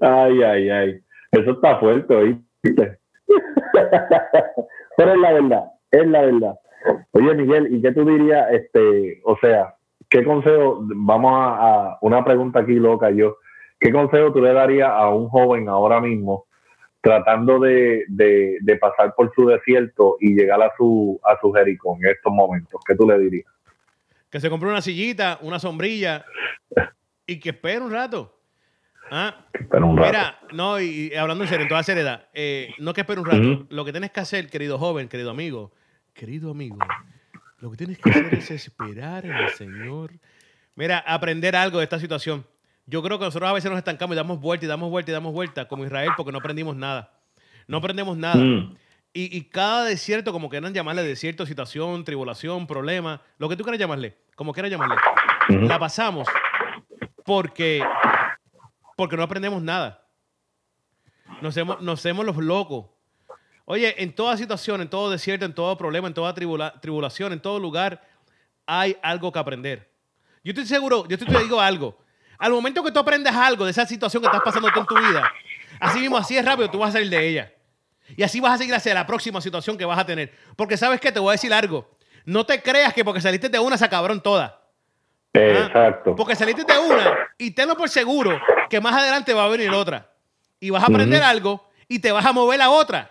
[0.00, 1.00] Ay, ay, ay.
[1.32, 2.98] Eso está fuerte, ¿oíste?
[4.96, 6.54] Pero es la verdad, es la verdad.
[7.12, 8.52] Oye, Miguel, ¿y qué tú dirías?
[8.52, 9.74] Este, o sea,
[10.08, 10.80] ¿qué consejo?
[10.82, 13.36] Vamos a, una pregunta aquí loca yo.
[13.80, 16.46] ¿Qué consejo tú le darías a un joven ahora mismo
[17.00, 22.10] tratando de, de, pasar por su desierto y llegar a su, a su Jericó en
[22.10, 22.80] estos momentos?
[22.86, 23.46] ¿Qué tú le dirías?
[24.30, 26.24] Que se compre una sillita, una sombrilla
[27.26, 28.41] y que espere un rato.
[29.14, 33.26] Ah, mira, no, y, hablando en serio, en toda seriedad, eh, no que espere un
[33.26, 33.66] rato.
[33.68, 35.70] Lo que tienes que hacer, querido joven, querido amigo,
[36.14, 36.78] querido amigo,
[37.58, 40.12] lo que tienes que hacer es esperar en el Señor.
[40.76, 42.46] Mira, aprender algo de esta situación.
[42.86, 45.12] Yo creo que nosotros a veces nos estancamos y damos vuelta y damos vuelta y
[45.12, 47.12] damos vuelta, como Israel, porque no aprendimos nada.
[47.66, 48.42] No aprendemos nada.
[48.42, 48.76] Mm.
[49.12, 54.16] Y, cada desierto, como quieran llamarle desierto, situación, tribulación, problema, lo que tú quieras llamarle,
[54.36, 54.96] como quieras llamarle,
[55.50, 56.26] la pasamos
[57.24, 57.82] porque
[59.02, 60.00] porque no aprendemos nada.
[61.40, 62.86] Nos hacemos, nos los locos.
[63.64, 67.58] Oye, en toda situación, en todo desierto, en todo problema, en toda tribulación, en todo
[67.58, 68.00] lugar,
[68.64, 69.90] hay algo que aprender.
[70.44, 71.98] Yo estoy seguro, yo te digo algo.
[72.38, 74.96] Al momento que tú aprendes algo de esa situación que estás pasando tú en tu
[74.96, 75.32] vida,
[75.80, 77.52] así mismo, así es rápido, tú vas a salir de ella.
[78.16, 80.32] Y así vas a seguir hacia la próxima situación que vas a tener.
[80.54, 81.90] Porque sabes que te voy a decir algo.
[82.24, 84.52] No te creas que porque saliste de una se acabaron todas.
[85.32, 86.14] Exacto.
[86.14, 88.40] Porque saliste de una y tenlo por seguro
[88.72, 90.08] que más adelante va a venir otra.
[90.58, 93.10] Y vas a aprender algo y te vas a mover a otra.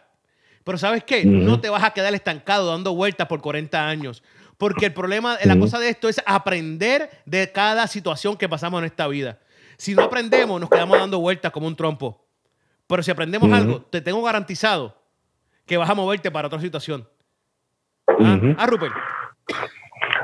[0.63, 1.23] Pero ¿sabes qué?
[1.23, 4.23] No te vas a quedar estancado dando vueltas por 40 años.
[4.57, 8.85] Porque el problema, la cosa de esto es aprender de cada situación que pasamos en
[8.85, 9.37] esta vida.
[9.77, 12.25] Si no aprendemos, nos quedamos dando vueltas como un trompo.
[12.87, 14.97] Pero si aprendemos algo, te tengo garantizado
[15.67, 17.07] que vas a moverte para otra situación.
[18.07, 18.95] ¿Ah, ¿Ah Rupert?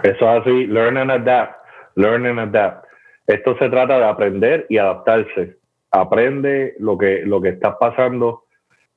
[0.02, 1.64] Eso es así, learn and adapt.
[1.96, 2.87] Learn and adapt.
[3.28, 5.58] Esto se trata de aprender y adaptarse.
[5.92, 8.44] Aprende lo que, lo que está pasando,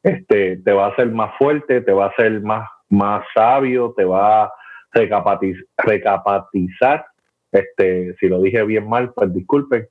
[0.03, 4.05] este, te va a hacer más fuerte, te va a hacer más, más sabio, te
[4.05, 4.53] va a
[4.93, 7.05] recapatizar,
[7.53, 9.89] este, si lo dije bien mal, pues disculpen.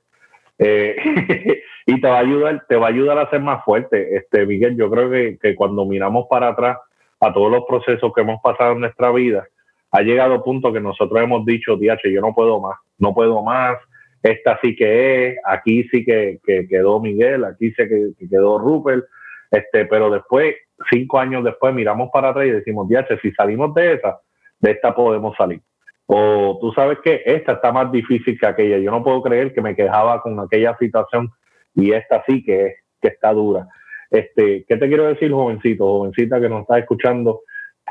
[0.58, 0.96] Eh,
[1.86, 4.16] y te va a ayudar, te va a ayudar a ser más fuerte.
[4.16, 6.78] Este, Miguel, yo creo que, que cuando miramos para atrás
[7.20, 9.46] a todos los procesos que hemos pasado en nuestra vida,
[9.90, 13.42] ha llegado a punto que nosotros hemos dicho, diache, yo no puedo más, no puedo
[13.42, 13.76] más,
[14.22, 19.04] esta sí que es, aquí sí que, quedó Miguel, aquí sí que, quedó Rupert,
[19.50, 20.54] este, pero después,
[20.90, 24.20] cinco años después, miramos para atrás y decimos, diache, si salimos de esa,
[24.60, 25.60] de esta podemos salir.
[26.06, 28.78] O tú sabes que esta está más difícil que aquella.
[28.78, 31.30] Yo no puedo creer que me quejaba con aquella situación
[31.74, 33.68] y esta sí que es, que está dura.
[34.10, 37.42] Este, ¿qué te quiero decir, jovencito, jovencita que nos está escuchando?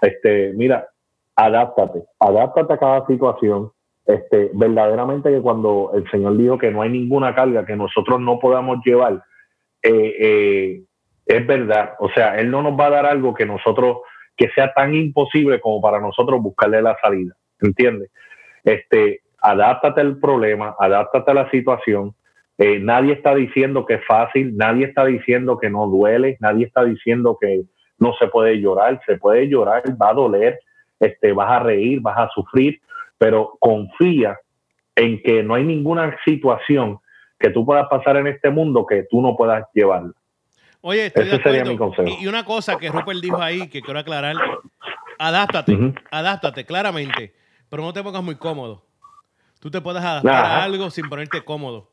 [0.01, 0.89] Este, mira,
[1.35, 3.71] adáptate, adáptate a cada situación.
[4.09, 8.39] Este, verdaderamente que cuando el Señor dijo que no hay ninguna carga que nosotros no
[8.39, 9.21] podamos llevar,
[9.83, 10.81] eh, eh,
[11.27, 11.93] es verdad.
[11.99, 13.97] O sea, Él no nos va a dar algo que nosotros,
[14.35, 17.35] que sea tan imposible como para nosotros buscarle la salida.
[17.61, 18.09] ¿Entiendes?
[18.63, 22.15] Este, adáptate al problema, adáptate a la situación.
[22.57, 26.83] Eh, nadie está diciendo que es fácil, nadie está diciendo que no duele, nadie está
[26.83, 27.61] diciendo que
[27.99, 30.59] no se puede llorar, se puede llorar, va a doler,
[30.99, 32.81] este, vas a reír, vas a sufrir,
[33.19, 34.39] pero confía
[34.95, 36.99] en que no hay ninguna situación
[37.37, 40.13] que tú puedas pasar en este mundo que tú no puedas llevarla.
[40.81, 42.09] Oye, estoy Ese de sería mi consejo.
[42.19, 44.35] Y, una cosa que Rupert dijo ahí que quiero aclarar,
[45.19, 45.93] adáptate, Ujú.
[46.09, 47.35] adáptate claramente,
[47.69, 48.85] pero no te pongas muy cómodo.
[49.59, 50.61] Tú te puedes adaptar Ajá.
[50.61, 51.91] a algo sin ponerte cómodo.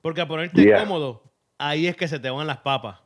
[0.00, 0.78] Porque a ponerte Yeah.
[0.78, 1.24] cómodo,
[1.58, 3.00] ahí es que se te van las papas.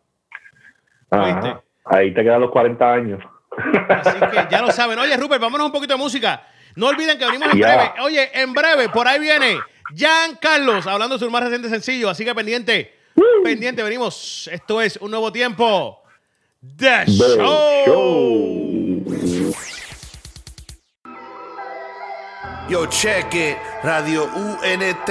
[1.84, 3.22] Ahí te quedan los 40 años.
[3.88, 4.98] Así que ya lo saben.
[4.98, 6.42] Oye, Rupert, vámonos un poquito de música.
[6.76, 7.92] No olviden que venimos en breve.
[8.00, 9.58] Oye, en breve, por ahí viene
[9.96, 12.08] Jan Carlos hablando de su más reciente sencillo.
[12.10, 12.94] Así que pendiente,
[13.42, 14.48] pendiente, venimos.
[14.52, 16.02] Esto es un nuevo tiempo.
[16.76, 17.84] The, The Show.
[17.86, 19.54] Show.
[22.68, 25.10] Yo, check it, Radio UNT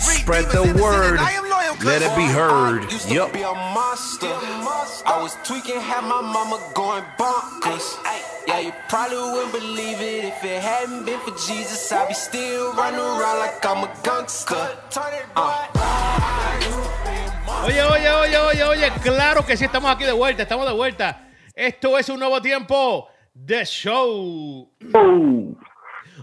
[0.00, 1.20] Spread the word,
[1.84, 2.90] let it be heard.
[3.08, 3.32] Yup.
[3.32, 4.26] be a monster.
[5.06, 7.96] I was tweaking, had my mama going bonkers.
[8.46, 11.92] Yeah, you probably wouldn't believe it if it hadn't been for Jesus.
[11.92, 14.56] I'd be still running around like I'm a gangster.
[15.36, 15.66] Uh.
[17.64, 18.90] Oye, oye, oye, oye, oye.
[19.02, 20.42] Claro que sí, estamos aquí de vuelta.
[20.42, 21.28] Estamos de vuelta.
[21.54, 23.08] Esto es un nuevo tiempo.
[23.46, 24.70] The Show.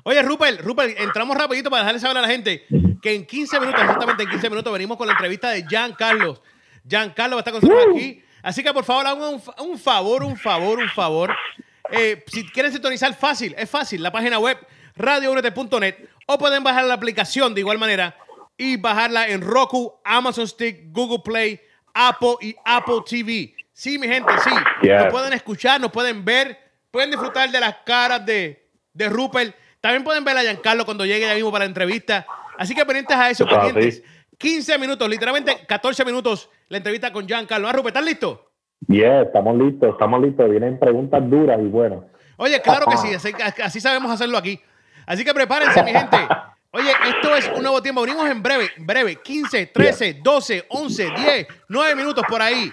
[0.04, 2.66] Oye, Rupert, Rupert, entramos rapidito para dejarle saber a la gente
[3.02, 6.42] que en 15 minutos, exactamente en 15 minutos, venimos con la entrevista de Jan Carlos.
[6.90, 8.24] Jan Carlos va a estar con nosotros aquí.
[8.42, 11.36] Así que por favor, hagan un, fa- un favor, un favor, un favor.
[11.92, 14.02] Eh, si quieren sintonizar, fácil, es fácil.
[14.02, 14.58] La página web
[14.96, 18.16] radiounete.net o pueden bajar la aplicación de igual manera
[18.58, 21.60] y bajarla en Roku, Amazon Stick, Google Play,
[21.94, 23.54] Apple y Apple TV.
[23.74, 24.50] Sí, mi gente, sí.
[25.04, 26.58] Nos pueden escuchar, nos pueden ver,
[26.92, 29.56] pueden disfrutar de las caras de, de Rupert.
[29.82, 32.26] También pueden ver a Giancarlo cuando llegue ya mismo para la entrevista.
[32.58, 33.98] Así que pendientes a eso, Ah, pendientes.
[33.98, 34.04] sí.
[34.38, 37.68] 15 minutos, literalmente 14 minutos la entrevista con Giancarlo.
[37.68, 38.52] Ah, Rupert, ¿estás listo?
[38.88, 40.50] Yeah, estamos listos, estamos listos.
[40.50, 42.00] Vienen preguntas duras y buenas.
[42.38, 43.32] Oye, claro que sí, así,
[43.64, 44.60] así sabemos hacerlo aquí.
[45.06, 46.18] Así que prepárense, mi gente.
[46.72, 48.02] Oye, esto es un nuevo tiempo.
[48.02, 49.16] Venimos en breve, en breve.
[49.16, 52.72] 15, 13, 12, 11, 10, 9 minutos por ahí.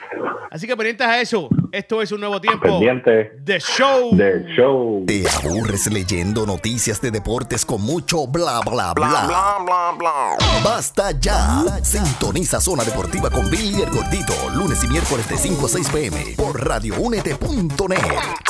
[0.50, 1.48] Así que pendientes a eso.
[1.74, 2.62] Esto es un nuevo tiempo.
[2.62, 4.14] Pendiente The Show.
[4.16, 5.04] del show.
[5.08, 9.24] ¿Te aburres leyendo noticias de deportes con mucho bla bla bla?
[9.26, 10.36] Bla, bla, bla.
[10.62, 11.64] Basta ya.
[11.82, 16.24] Sintoniza Zona Deportiva con Billy el Gordito, lunes y miércoles de 5 a 6 pm
[16.36, 17.98] por radioúnete.net.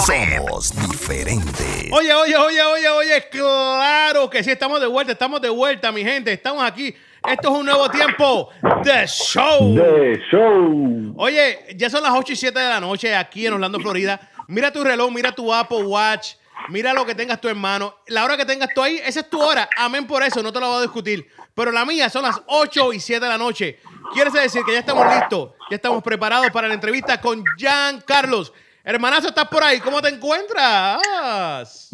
[0.04, 1.90] Somos diferentes.
[1.92, 6.04] Oye, oye, oye, oye, oye, claro que sí, estamos de vuelta, estamos de vuelta, mi
[6.04, 6.94] gente, estamos aquí.
[7.26, 8.50] Esto es un nuevo tiempo
[8.82, 9.74] de show.
[9.74, 11.14] The show.
[11.16, 14.20] Oye, ya son las 8 y 7 de la noche aquí en Orlando, Florida.
[14.48, 16.34] Mira tu reloj, mira tu Apple Watch,
[16.68, 17.94] mira lo que tengas tu hermano.
[18.08, 19.68] La hora que tengas tú ahí, esa es tu hora.
[19.78, 21.26] Amén por eso, no te lo voy a discutir.
[21.54, 23.78] Pero la mía son las 8 y 7 de la noche.
[24.12, 28.52] Quiere decir que ya estamos listos, ya estamos preparados para la entrevista con Jan Carlos.
[28.84, 29.80] Hermanazo, ¿estás por ahí?
[29.80, 31.88] ¿Cómo te encuentras?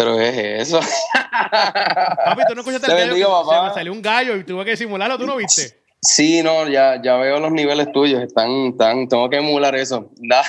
[0.00, 0.34] Pero es
[0.68, 0.80] eso.
[1.12, 3.10] Papi, tú no escuchaste Te el gallo.
[3.10, 5.78] bendiga, que Se me salió un gallo y tuve que disimularlo, ¿tú no viste?
[6.00, 8.22] Sí, no, ya, ya veo los niveles tuyos.
[8.22, 10.10] Están, están, tengo que emular eso.
[10.22, 10.42] Nah.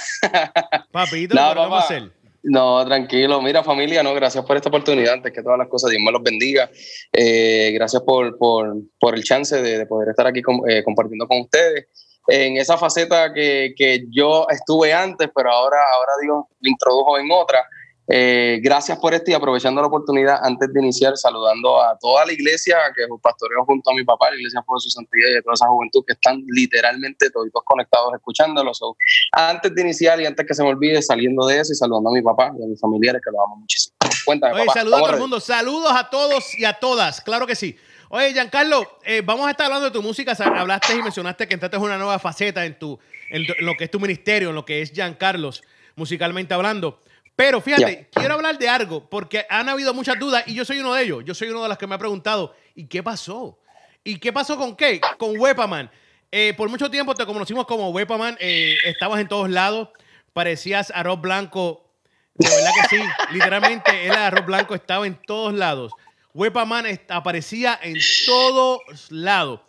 [0.93, 2.13] Papito, ¿qué vamos a hacer?
[2.43, 3.41] No, tranquilo.
[3.41, 5.15] Mira, familia, no, gracias por esta oportunidad.
[5.15, 6.69] Antes que todas las cosas, Dios me los bendiga.
[7.11, 11.41] Eh, gracias por, por, por el chance de, de poder estar aquí eh, compartiendo con
[11.41, 11.87] ustedes.
[12.27, 17.29] En esa faceta que, que yo estuve antes, pero ahora, ahora Dios me introdujo en
[17.33, 17.65] otra.
[18.07, 22.33] Eh, gracias por esto y aprovechando la oportunidad, antes de iniciar, saludando a toda la
[22.33, 25.67] iglesia que pastoreo junto a mi papá, la iglesia por su santidad y toda esa
[25.67, 28.73] juventud que están literalmente todos conectados escuchándolo.
[28.73, 28.97] So,
[29.31, 32.13] antes de iniciar y antes que se me olvide, saliendo de eso y saludando a
[32.13, 33.95] mi papá y a mis familiares que los amo muchísimo.
[34.25, 34.79] Cuéntame, Oye, papá.
[34.79, 35.39] saludos a todo ¿estamos el mundo.
[35.39, 37.21] Saludos a todos y a todas.
[37.21, 37.77] Claro que sí.
[38.09, 40.33] Oye, Giancarlo, eh, vamos a estar hablando de tu música.
[40.33, 43.75] Hablaste y mencionaste que entraste en una nueva faceta en, tu, en, tu- en lo
[43.75, 45.61] que es tu ministerio, en lo que es Giancarlos,
[45.95, 46.99] musicalmente hablando.
[47.41, 50.93] Pero fíjate, quiero hablar de algo porque han habido muchas dudas y yo soy uno
[50.93, 51.23] de ellos.
[51.25, 53.57] Yo soy uno de los que me ha preguntado, ¿y qué pasó?
[54.03, 55.01] ¿Y qué pasó con qué?
[55.17, 55.89] Con Wepaman.
[56.31, 58.37] Eh, por mucho tiempo te conocimos como Wepaman.
[58.39, 59.89] eh, estabas en todos lados.
[60.33, 61.91] Parecías arroz blanco.
[62.35, 63.03] De verdad que sí.
[63.31, 65.93] Literalmente, el arroz blanco estaba en todos lados.
[66.35, 69.61] Wepaman aparecía en todos lados.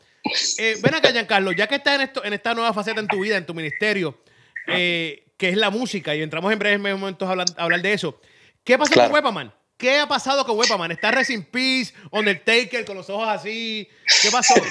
[0.59, 3.21] Eh, ven acá, Giancarlo, ya que estás en, esto, en esta nueva faceta en tu
[3.21, 4.19] vida, en tu ministerio,
[4.67, 7.93] eh, que es la música, y entramos en breves momentos a hablar, a hablar de
[7.93, 8.21] eso.
[8.63, 9.09] ¿Qué pasó Claro.
[9.11, 9.53] con Wepaman?
[9.77, 10.93] ¿Qué ha pasado con Wepaman?
[10.93, 13.89] ¿Está Rest in Peace, Undertaker, con los ojos así?
[14.23, 14.55] ¿Qué pasó?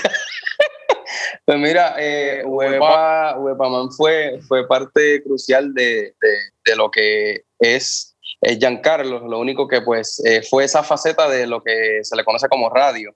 [1.43, 8.15] Pues mira, eh, Wepa, Wepaman fue, fue parte crucial de, de- de lo que es
[8.41, 9.27] eh, Giancarlo.
[9.27, 12.69] Lo único que pues eh, fue esa faceta de lo que se le conoce como
[12.69, 13.13] radio.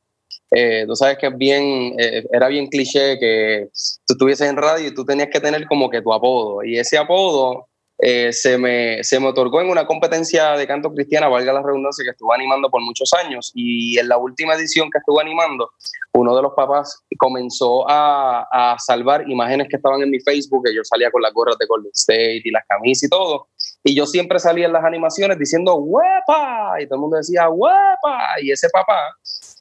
[0.52, 3.70] Eh, tú sabes que es bien, eh, era bien cliché que
[4.06, 6.64] tú estuvieses en radio y tú tenías que tener como que tu apodo.
[6.64, 11.30] Y ese apodo eh, se, me, se me otorgó en una competencia de canto cristiana,
[11.30, 13.52] valga la redundancia, que estuve animando por muchos años.
[13.56, 15.72] Y en la última edición que estuve animando,
[16.14, 20.76] uno de los papás comenzó a, a salvar imágenes que estaban en mi Facebook, que
[20.76, 23.48] yo salía con las gorras de Golden State y las camisas y todo.
[23.84, 26.82] Y yo siempre salía en las animaciones diciendo ¡Huepa!
[26.82, 28.42] Y todo el mundo decía ¡Huepa!
[28.42, 28.98] Y ese papá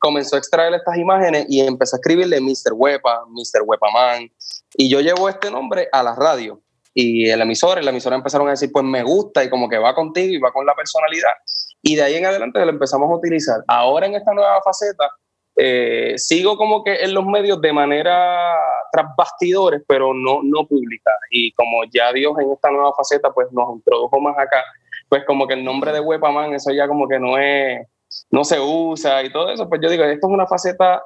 [0.04, 2.74] comenzó a extraer estas imágenes y empezó a escribirle Mr.
[2.74, 3.62] Huepa, Mr.
[3.64, 4.30] Huepaman.
[4.76, 6.60] Y yo llevo este nombre a la radio.
[6.92, 9.94] Y el emisor, la emisora empezaron a decir, pues me gusta y como que va
[9.94, 11.32] contigo y va con la personalidad.
[11.80, 13.62] Y de ahí en adelante lo empezamos a utilizar.
[13.66, 15.10] Ahora en esta nueva faceta,
[15.56, 18.54] eh, sigo como que en los medios de manera
[18.92, 21.12] tras bastidores, pero no, no pública.
[21.30, 24.62] Y como ya Dios en esta nueva faceta pues nos introdujo más acá,
[25.08, 27.86] pues como que el nombre de Wepaman, eso ya como que no es,
[28.30, 31.02] no se usa y todo eso, pues yo digo, esto es una faceta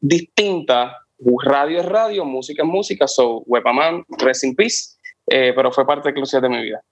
[0.00, 0.98] distinta.
[1.44, 6.12] Radio es radio, música es música, so Wepaman, rest in peace, eh, pero fue parte
[6.12, 6.82] crucial de mi vida.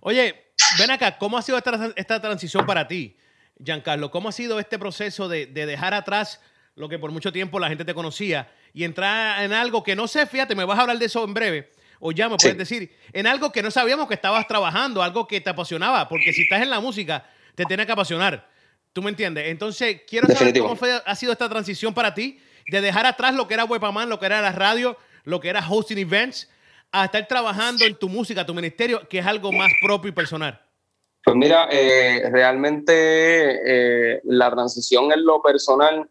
[0.00, 3.16] Oye, ven acá, ¿cómo ha sido esta, esta transición para ti,
[3.62, 4.10] Giancarlo?
[4.10, 6.40] ¿Cómo ha sido este proceso de, de dejar atrás
[6.74, 10.08] lo que por mucho tiempo la gente te conocía y entrar en algo que no
[10.08, 12.58] sé, fíjate, me vas a hablar de eso en breve, o ya me puedes Sí.
[12.58, 16.42] decir, en algo que no sabíamos que estabas trabajando, algo que te apasionaba, porque si
[16.42, 18.48] estás en la música, te tiene que apasionar.
[18.92, 19.48] ¿Tú me entiendes?
[19.48, 23.46] Entonces, quiero saber cómo fue, ha sido esta transición para ti, de dejar atrás lo
[23.46, 26.50] que era Wepaman, lo que era la radio, lo que era hosting events,
[26.90, 30.60] a estar trabajando en tu música, tu ministerio, que es algo más propio y personal.
[31.22, 36.08] Pues mira, eh, realmente eh, la transición en lo personal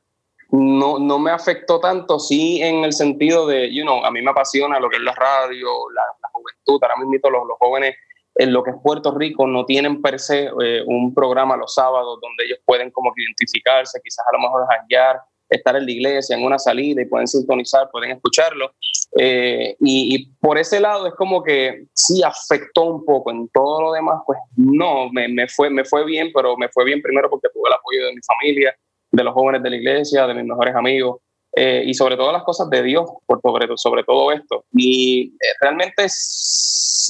[0.51, 4.31] no, no me afectó tanto, sí en el sentido de, you know, a mí me
[4.31, 7.95] apasiona lo que es la radio, la, la juventud, ahora mismo los, los jóvenes
[8.39, 12.19] en lo que es Puerto Rico no tienen per se eh, un programa los sábados
[12.21, 16.37] donde ellos pueden como que identificarse, quizás a lo mejor janguear, estar en la iglesia,
[16.37, 18.71] en una salida y pueden sintonizar, pueden escucharlo.
[19.17, 23.29] Eh, y, y por ese lado es como que sí afectó un poco.
[23.29, 26.85] En todo lo demás, pues no, me, me fue, me fue bien, pero me fue
[26.85, 28.73] bien primero porque tuve el apoyo de mi familia,
[29.11, 31.17] de los jóvenes de la iglesia, de mis mejores amigos.
[31.53, 34.65] Eh, y sobre todo las cosas de Dios, por sobre, sobre todo esto.
[34.73, 36.05] Y eh, realmente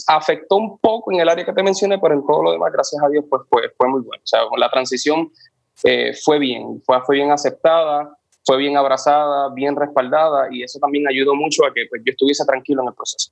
[0.08, 3.02] afectó un poco en el área que te mencioné, pero en todo lo demás, gracias
[3.04, 4.21] a Dios, pues fue, fue muy bueno.
[4.23, 5.32] O sea, la transición
[5.84, 11.08] eh, fue bien, fue, fue bien aceptada, fue bien abrazada, bien respaldada, y eso también
[11.08, 13.32] ayudó mucho a que pues, yo estuviese tranquilo en el proceso.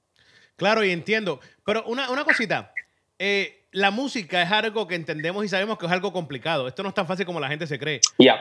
[0.55, 1.39] Claro, y entiendo.
[1.65, 2.73] Pero una, una cosita.
[3.19, 6.67] eh, la música es algo que entendemos y sabemos que es algo complicado.
[6.67, 7.99] Esto no es tan fácil como la gente se cree.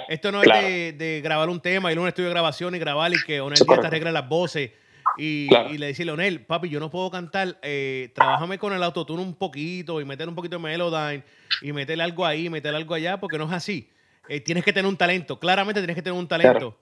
[0.09, 0.61] Esto no claro.
[0.67, 3.21] es de, de grabar un tema, ir a un estudio de grabación y grabar y
[3.23, 4.71] que Onel te arregle las voces
[5.19, 5.71] y, Claro.
[5.75, 9.35] y le decirle, Onel, papi, yo no puedo cantar, eh, trabájame con el autotune un
[9.35, 11.23] poquito y meter un poquito de Melodyne
[11.61, 13.91] y meterle algo ahí, meterle algo allá, porque no es así.
[14.29, 16.79] Eh, tienes que tener un talento, claramente tienes que tener un talento, Claro.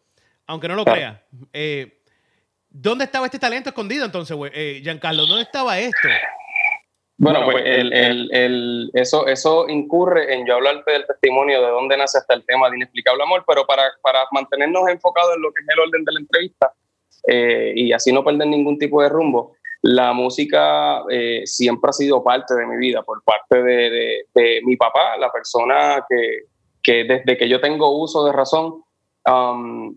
[0.46, 1.18] aunque no lo creas.
[1.52, 2.00] Eh,
[2.70, 4.50] ¿Dónde estaba este talento escondido entonces, güey?
[4.54, 5.26] Eh, Giancarlo?
[5.26, 6.08] ¿Dónde estaba esto?
[7.16, 11.96] Bueno, pues el, el, el, eso, eso incurre en yo hablarte del testimonio de dónde
[11.96, 15.62] nace hasta el tema de inexplicable amor, pero para, para mantenernos enfocados en lo que
[15.62, 16.72] es el orden de la entrevista
[17.28, 22.24] eh, y así no perder ningún tipo de rumbo, la música eh, siempre ha sido
[22.24, 26.46] parte de mi vida, por parte de, de, de mi papá, la persona que,
[26.82, 28.82] que, desde que yo tengo uso de razón
[29.26, 29.96] um,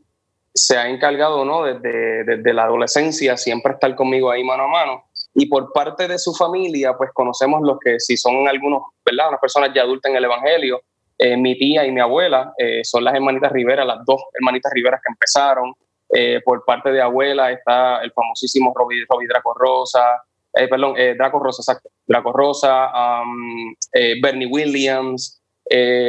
[0.54, 1.64] se ha encargado ¿no?
[1.64, 5.04] desde, desde la adolescencia siempre estar conmigo ahí mano a mano
[5.40, 9.30] y por parte de su familia, pues conocemos los que si son algunos, ¿verdad?
[9.30, 10.82] Unas personas ya adultas en el Evangelio.
[11.16, 15.00] Eh, mi tía y mi abuela eh, son las hermanitas Rivera, las dos hermanitas Riveras
[15.00, 15.76] que empezaron.
[16.10, 20.24] Eh, por parte de abuela está el famosísimo Robbie, Draco Rosa,
[20.56, 23.76] eh, perdón, eh, Draco Rosa, exacto, Draco Rosa, um,
[24.20, 25.40] Bernie Williams,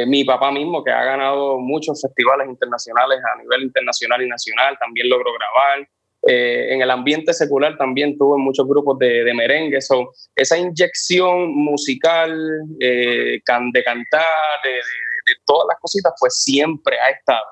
[0.07, 5.07] mi papá mismo, que ha ganado muchos festivales internacionales a nivel internacional y nacional, también
[5.07, 5.87] logró grabar.
[6.27, 9.81] Eh, en el ambiente secular también tuve muchos grupos de, de merengue.
[9.81, 12.37] So, esa inyección musical,
[12.79, 14.23] eh, de cantar,
[14.63, 17.45] de, de, todas las cositas, pues siempre ha estado.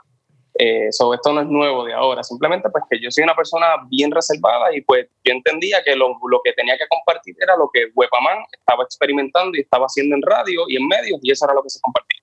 [0.59, 4.09] Eh, esto no es nuevo de ahora, simplemente pues que yo soy una persona bien
[4.09, 7.91] reservada y pues yo entendía que lo, lo que tenía que compartir era lo que
[7.93, 11.61] Wepaman estaba experimentando y estaba haciendo en radio y en medios y eso era lo
[11.61, 12.21] que se compartía.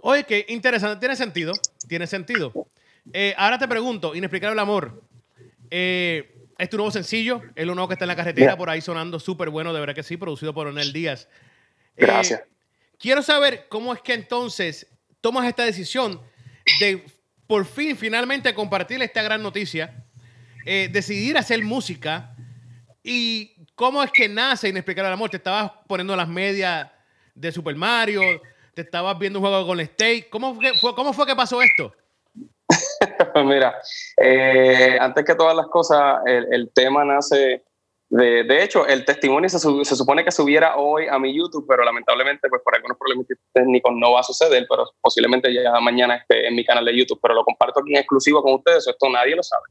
[0.00, 1.52] Oye, qué interesante, tiene sentido,
[1.86, 2.50] tiene sentido.
[3.12, 5.02] Eh, ahora te pregunto, Inexplicable Amor,
[5.70, 8.80] eh, es tu nuevo sencillo, es lo nuevo que está en la carretera, por ahí
[8.80, 11.28] sonando súper bueno, de verdad que sí, producido por Onel Díaz.
[11.96, 12.42] Eh, Gracias.
[12.98, 14.86] Quiero saber cómo es que entonces
[15.20, 16.20] tomas esta decisión
[16.80, 17.04] de
[17.46, 20.04] por fin, finalmente compartir esta gran noticia,
[20.66, 22.36] eh, decidir hacer música
[23.02, 25.30] y cómo es que nace Inexplicable Amor.
[25.30, 26.90] Te estabas poniendo las medias
[27.34, 28.22] de Super Mario,
[28.74, 30.28] te estabas viendo un juego con el State.
[30.30, 31.92] ¿Cómo fue, ¿Cómo fue que pasó esto?
[33.44, 33.80] Mira,
[34.16, 37.64] eh, antes que todas las cosas, el, tema nace
[38.10, 42.48] de, hecho, el testimonio se, se, supone que subiera hoy a mi YouTube, pero lamentablemente,
[42.48, 46.56] pues por algunos problemas técnicos no va a suceder, pero posiblemente ya mañana esté en
[46.56, 49.42] mi canal de YouTube, pero lo comparto aquí en exclusivo con ustedes, esto nadie lo
[49.44, 49.62] sabe.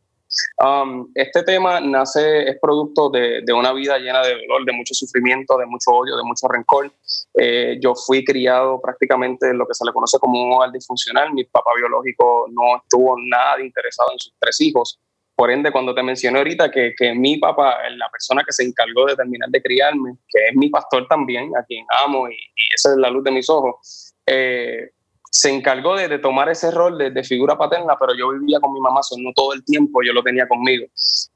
[0.58, 4.94] Um, este tema nace, es producto de, de, una vida llena de dolor, de mucho
[4.94, 6.92] sufrimiento, de mucho odio, de mucho rencor.
[7.36, 11.34] Eh, yo fui criado prácticamente en lo que se le conoce como un hogar disfuncional.
[11.34, 15.00] Mi papá biológico no estuvo nada interesado en sus tres hijos.
[15.36, 19.06] Por ende, cuando te mencioné ahorita que, que mi papá, la persona que se encargó
[19.06, 22.92] de terminar de criarme, que es mi pastor también, a quien amo y, y esa
[22.92, 24.92] es la luz de mis ojos, eh,
[25.32, 29.04] se encargó de, tomar ese rol de, figura paterna, pero yo vivía con mi mamá,
[29.04, 30.88] so no todo el tiempo yo lo tenía conmigo.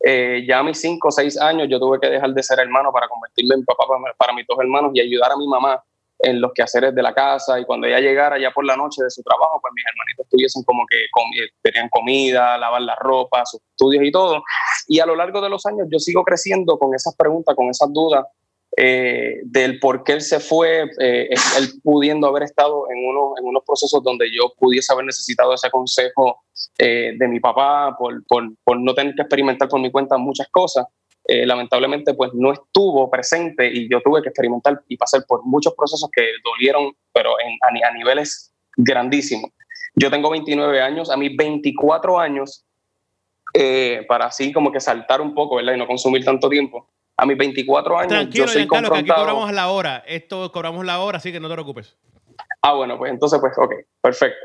[0.03, 2.91] Eh, ya a mis cinco o seis años yo tuve que dejar de ser hermano
[2.91, 5.83] para convertirme en papá para, para, mis dos hermanos y ayudar a mi mamá
[6.19, 9.09] en los quehaceres de la casa y cuando ella llegara ya por la noche de
[9.11, 13.59] su trabajo, pues mis hermanitos estuviesen como que comi tenían comida, lavar la ropa, sus
[13.61, 14.41] estudios y todo.
[14.87, 17.91] Y a lo largo de los años yo sigo creciendo con esas preguntas, con esas
[17.91, 18.25] dudas
[18.75, 23.45] eh, del por qué él se fue, eh, él pudiendo haber estado en, uno, en
[23.45, 26.43] unos procesos donde yo pudiese haber necesitado ese consejo
[26.77, 30.47] eh, de mi papá, por, por, por, no tener que experimentar por mi cuenta muchas
[30.49, 30.87] cosas.
[31.25, 35.73] Eh, lamentablemente, pues no estuvo presente y yo tuve que experimentar y pasar por muchos
[35.75, 39.51] procesos que dolieron, pero en, a, a niveles grandísimos.
[39.95, 42.65] Yo tengo 29 años, a mis 24 años,
[43.53, 45.75] eh, para así como que saltar un poco, ¿verdad?
[45.75, 48.09] Y no consumir tanto tiempo a mis 24 años.
[48.09, 50.03] Tranquilo, yo soy Giancarlo, que aquí cobramos la hora.
[50.07, 51.95] Esto cobramos la hora, así que no te preocupes.
[52.61, 54.37] Ah, bueno, pues entonces, pues, ok, perfecto.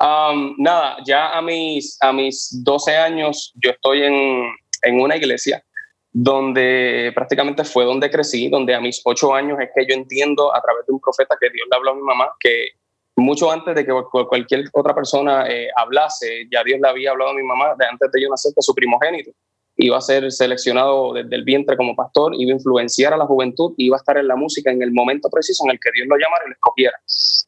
[0.00, 4.50] Um, nada, ya a mis, a mis 12 años yo estoy en,
[4.82, 5.64] en una iglesia
[6.12, 10.60] donde prácticamente fue donde crecí, donde a mis 8 años es que yo entiendo a
[10.60, 12.68] través de un profeta que Dios le habló a mi mamá que
[13.16, 13.92] mucho antes de que
[14.28, 18.10] cualquier otra persona eh, hablase, ya Dios le había hablado a mi mamá de antes
[18.12, 19.30] de yo nacer de su primogénito
[19.76, 23.74] iba a ser seleccionado desde el vientre como pastor, iba a influenciar a la juventud,
[23.76, 26.16] iba a estar en la música en el momento preciso en el que Dios lo
[26.16, 26.98] llamara y lo escogiera.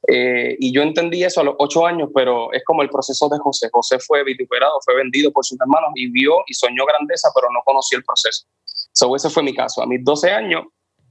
[0.09, 3.39] Eh, y yo entendí eso a los ocho años, pero es como el proceso de
[3.39, 3.69] José.
[3.73, 7.61] José fue vituperado, fue vendido por sus hermanos y vio y soñó grandeza, pero no
[7.65, 8.47] conoció el proceso.
[8.93, 9.83] So, ese fue mi caso.
[9.83, 10.65] A mis 12 años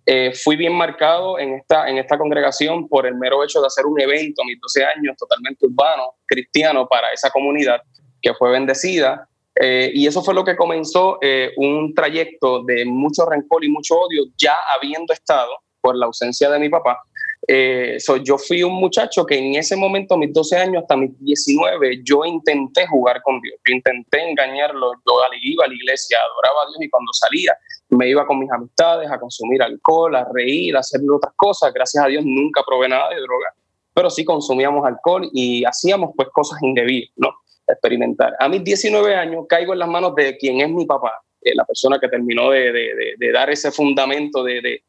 [0.06, 3.86] eh, fui bien marcado en esta, en esta congregación por el mero hecho de hacer
[3.86, 7.82] un evento a mis 12 años totalmente urbano, cristiano, para esa comunidad
[8.22, 9.28] que fue bendecida
[9.60, 13.96] eh, y eso fue lo que comenzó eh, un trayecto de mucho rencor y mucho
[14.00, 15.52] odio, ya habiendo estado
[15.82, 17.00] por la ausencia de mi papá.
[17.48, 21.18] Eh, so, yo fui un muchacho que en ese momento, mis 12 años hasta mis
[21.20, 26.64] 19, yo intenté jugar con Dios, yo intenté engañarlo, yo iba a la iglesia, adoraba
[26.64, 27.56] a Dios y cuando salía
[27.90, 31.74] me iba con mis amistades a consumir alcohol, a reír, a hacer otras cosas.
[31.74, 33.54] Gracias a Dios nunca probé nada de droga,
[33.94, 37.30] pero sí consumíamos alcohol y hacíamos pues cosas indebidas, ¿no?
[37.68, 38.34] Experimentar.
[38.40, 41.66] A mis 19 años caigo en las manos de quien es mi papá, eh, la
[41.66, 44.82] persona que terminó de, de, de dar ese fundamento de,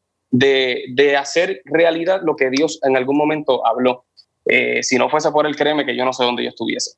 [1.17, 4.05] hacer realidad lo que Dios en algún momento habló.
[4.45, 6.91] Eh, si no fuese por él, créeme que yo no sé dónde yo estuviese.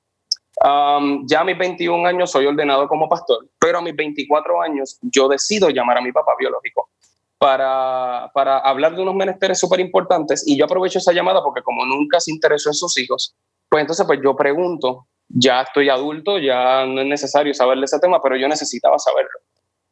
[0.63, 4.99] Um, ya a mis 21 años soy ordenado como pastor, pero a mis 24 años
[5.01, 6.89] yo decido llamar a mi papá biológico
[7.39, 11.83] para, para hablar de unos menesteres súper importantes y yo aprovecho esa llamada porque como
[11.85, 13.35] nunca se interesó en sus hijos,
[13.67, 17.99] pues entonces pues yo pregunto ya estoy adulto, ya no es necesario saber de ese
[17.99, 19.39] tema, pero yo necesitaba saberlo.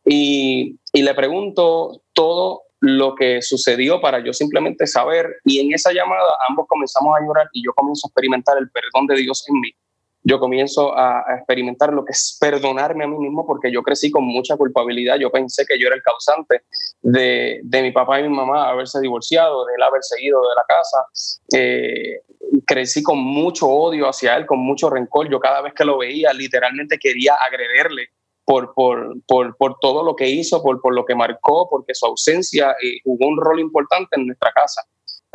[0.06, 5.28] Y, y, le pregunto todo lo que sucedió para yo simplemente saber.
[5.44, 9.08] Y en esa llamada ambos comenzamos a llorar y yo comienzo a experimentar el perdón
[9.08, 9.72] de Dios en mí.
[10.30, 14.24] Yo comienzo a, experimentar lo que es perdonarme a mí mismo porque yo crecí con
[14.26, 15.18] mucha culpabilidad.
[15.18, 16.62] Yo pensé que yo era el causante
[17.02, 20.66] de, de mi papá y mi mamá haberse divorciado, de él haber seguido de la
[20.68, 21.06] casa.
[21.58, 22.22] Eh,
[22.68, 25.28] crecí con mucho odio hacia él, con mucho rencor.
[25.32, 28.10] Yo cada vez que lo veía, literalmente quería agrederle
[28.46, 32.06] por, por, por, por todo lo que hizo, por, por lo que marcó, porque su
[32.06, 34.84] ausencia eh, jugó un rol importante en nuestra casa.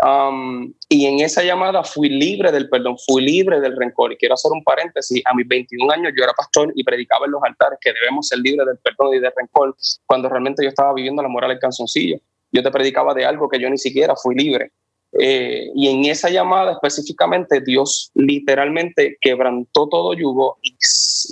[0.02, 4.12] Um, y en esa llamada fui libre del perdón, fui libre del rencor.
[4.12, 7.32] Y quiero hacer un paréntesis, a mis 21 años yo era pastor y predicaba en
[7.32, 9.76] los altares que debemos ser libres del perdón y del rencor,
[10.06, 12.18] cuando realmente yo estaba viviendo la moral del canzoncillo.
[12.50, 14.72] Yo te predicaba de algo que yo ni siquiera fui libre.
[15.20, 20.74] Eh, y en esa llamada específicamente Dios literalmente quebrantó todo yugo y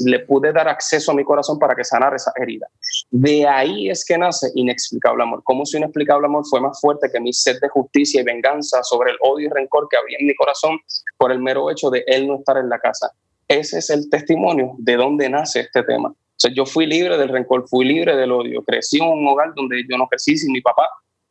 [0.05, 2.69] le pude dar acceso a mi corazón para que sanara esa herida.
[3.11, 5.43] De ahí es que nace inexplicable amor.
[5.45, 9.11] Como si inexplicable amor fue más fuerte que mi sed de justicia y venganza sobre
[9.11, 10.79] el odio y rencor que había en mi corazón
[11.19, 13.11] por el mero hecho de él no estar en la casa.
[13.49, 16.09] Ese es el testimonio de dónde nace este tema.
[16.09, 18.63] O sea, yo fui libre del rencor, fui libre del odio.
[18.63, 20.89] Crecí en un hogar donde yo no crecí sin mi papá,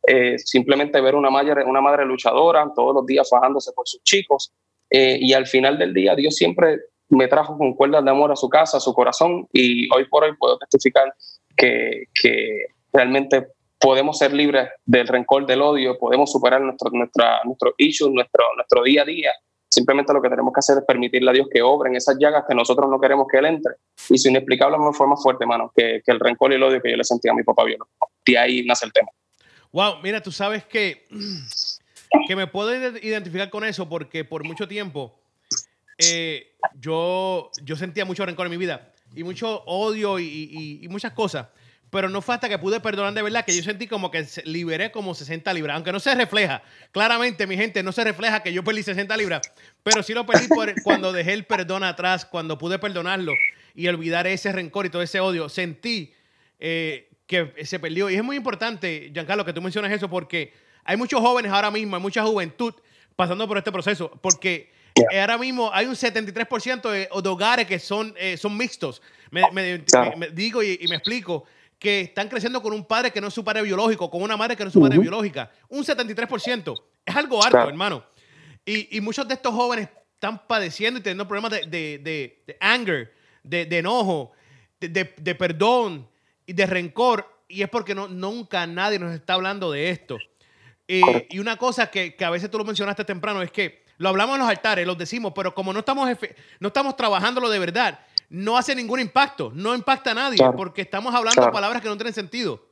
[0.07, 4.53] eh, simplemente ver una madre, una madre luchadora todos los días fajándose por sus chicos.
[4.89, 6.79] Eh, y al final del día, Dios siempre
[7.09, 10.23] me trajo con cuerdas de amor a su casa, a su corazón, y hoy por
[10.23, 11.13] hoy puedo testificar
[11.55, 13.47] que, que realmente
[13.79, 18.83] podemos ser libres del rencor, del odio, podemos superar nuestro, nuestra, nuestros issues, nuestro, nuestro
[18.83, 19.31] día a día.
[19.69, 22.43] Simplemente lo que tenemos que hacer es permitirle a Dios que obre en esas llagas
[22.47, 23.73] que nosotros no queremos que Él entre.
[24.09, 26.81] Y su inexplicable amor fue más fuerte, hermano, que, que el rencor y el odio
[26.81, 28.09] que yo le sentía a mi papá biológico.
[28.25, 29.09] De ahí nace el tema.
[29.71, 31.07] Wow, mira, tú sabes que,
[32.27, 35.17] que me puedo identificar con eso porque por mucho tiempo
[35.97, 41.47] eh, yo, yo sentía mucho rencor en mi vida y mucho odio y, muchas cosas.
[41.89, 44.91] Pero no fue hasta que pude perdonar de verdad que yo sentí como que liberé
[44.91, 45.75] como 60 libras.
[45.75, 49.41] Aunque no se refleja, claramente, mi gente, no se refleja que yo perdí 60 libras.
[49.83, 53.33] Pero sí lo perdí por, cuando dejé el perdón atrás, cuando pude perdonarlo
[53.75, 55.49] y olvidar ese rencor y todo ese odio.
[55.49, 56.13] Sentí
[56.59, 58.09] eh, que se perdió.
[58.09, 60.53] Y es muy importante, Giancarlo, que tú mencionas eso, porque
[60.83, 62.73] hay muchos jóvenes ahora mismo, hay mucha juventud
[63.15, 64.69] pasando por este proceso, porque
[65.17, 69.01] ahora mismo hay un 73% de, hogares que son, eh, son mixtos.
[69.31, 69.83] Me,
[70.33, 71.45] digo y, me explico
[71.79, 74.57] que están creciendo con un padre que no es su padre biológico, con una madre
[74.57, 75.49] que no es su madre biológica.
[75.69, 76.83] Un 73%.
[77.05, 78.03] Es algo alto, hermano.
[78.65, 83.13] Y, y, muchos de estos jóvenes están padeciendo y teniendo problemas de, de, de anger,
[83.41, 84.33] de, enojo,
[84.79, 86.07] de, perdón,
[86.45, 90.17] y de rencor, y es porque no, nunca nadie nos está hablando de esto.
[90.87, 94.35] y una cosa que, que, a veces tú lo mencionaste temprano es que lo hablamos
[94.35, 96.09] en los altares, lo decimos, pero como no estamos,
[96.59, 101.13] no estamos trabajándolo de verdad, no hace ningún impacto, no impacta a nadie, porque estamos
[101.13, 102.67] hablando palabras que no tienen sentido.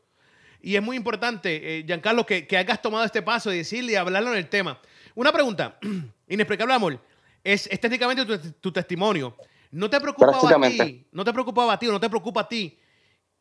[0.62, 3.96] Y es muy importante, eh, Giancarlo, que, que hayas tomado este paso y decirle y
[3.96, 4.80] hablarlo en el tema.
[5.16, 5.78] Una pregunta,
[6.28, 7.00] inexplicable amor,
[7.44, 9.38] es, es técnicamente tu, tu, testimonio.
[9.72, 11.06] ¿No te preocupa a ti?
[11.12, 12.78] ¿No te preocupaba a ti o no te preocupa a ti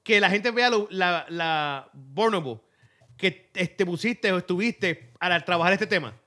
[0.08, 2.62] que la gente vea la, la vulnerable
[3.18, 6.18] que te este, pusiste o estuviste al trabajar este tema?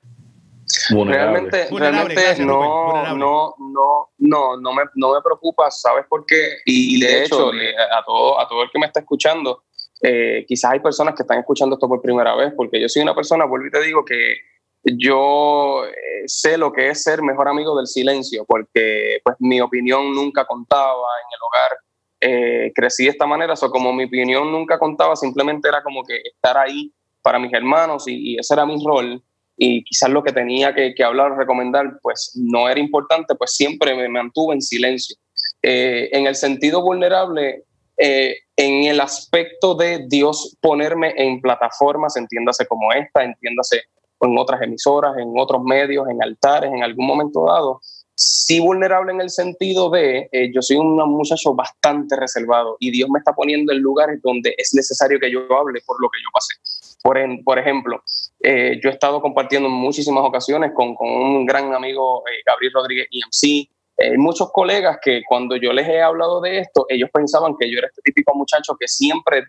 [0.92, 6.60] Realmente, realmente no, no, no, no, no me, no me preocupa, ¿sabes por qué?
[6.64, 9.64] Y, de hecho, a, todo, a todo el que me está escuchando,
[10.04, 13.16] eh, quizás hay personas que están escuchando esto por primera vez, porque yo soy una
[13.16, 14.36] persona, vuelvo y te digo, que
[14.84, 20.14] yo eh, sé lo que es ser mejor amigo del silencio, porque pues mi opinión
[20.14, 21.78] nunca contaba en el hogar
[22.22, 26.18] eh, crecí de esta manera, o como mi opinión nunca contaba, simplemente era como que
[26.18, 26.94] estar ahí
[27.24, 29.22] para mis hermanos y, ese era mi rol
[29.58, 33.96] y quizás lo que tenía que, hablar o recomendar pues no era importante, pues siempre
[33.96, 35.16] me mantuve en silencio.
[35.62, 37.64] Eh, en el sentido vulnerable,
[37.98, 43.84] eh, en el aspecto de Dios ponerme en plataformas, entiéndase como esta, entiéndase
[44.22, 47.82] en otras emisoras, en otros medios, en altares, en algún momento dado,
[48.22, 53.10] sí vulnerable en el sentido de, eh, yo soy un muchacho bastante reservado y Dios
[53.10, 56.30] me está poniendo en lugares donde es necesario que yo hable por lo que yo
[56.32, 56.54] pasé.
[57.02, 58.04] Por, por ejemplo,
[58.42, 62.74] eh, yo he estado compartiendo en muchísimas ocasiones con, con un gran amigo, eh, Gabriel
[62.74, 63.70] Rodríguez EMC,
[64.18, 67.86] muchos colegas que cuando yo les he hablado de esto, ellos pensaban que yo era
[67.86, 69.44] este típico muchacho que siempre,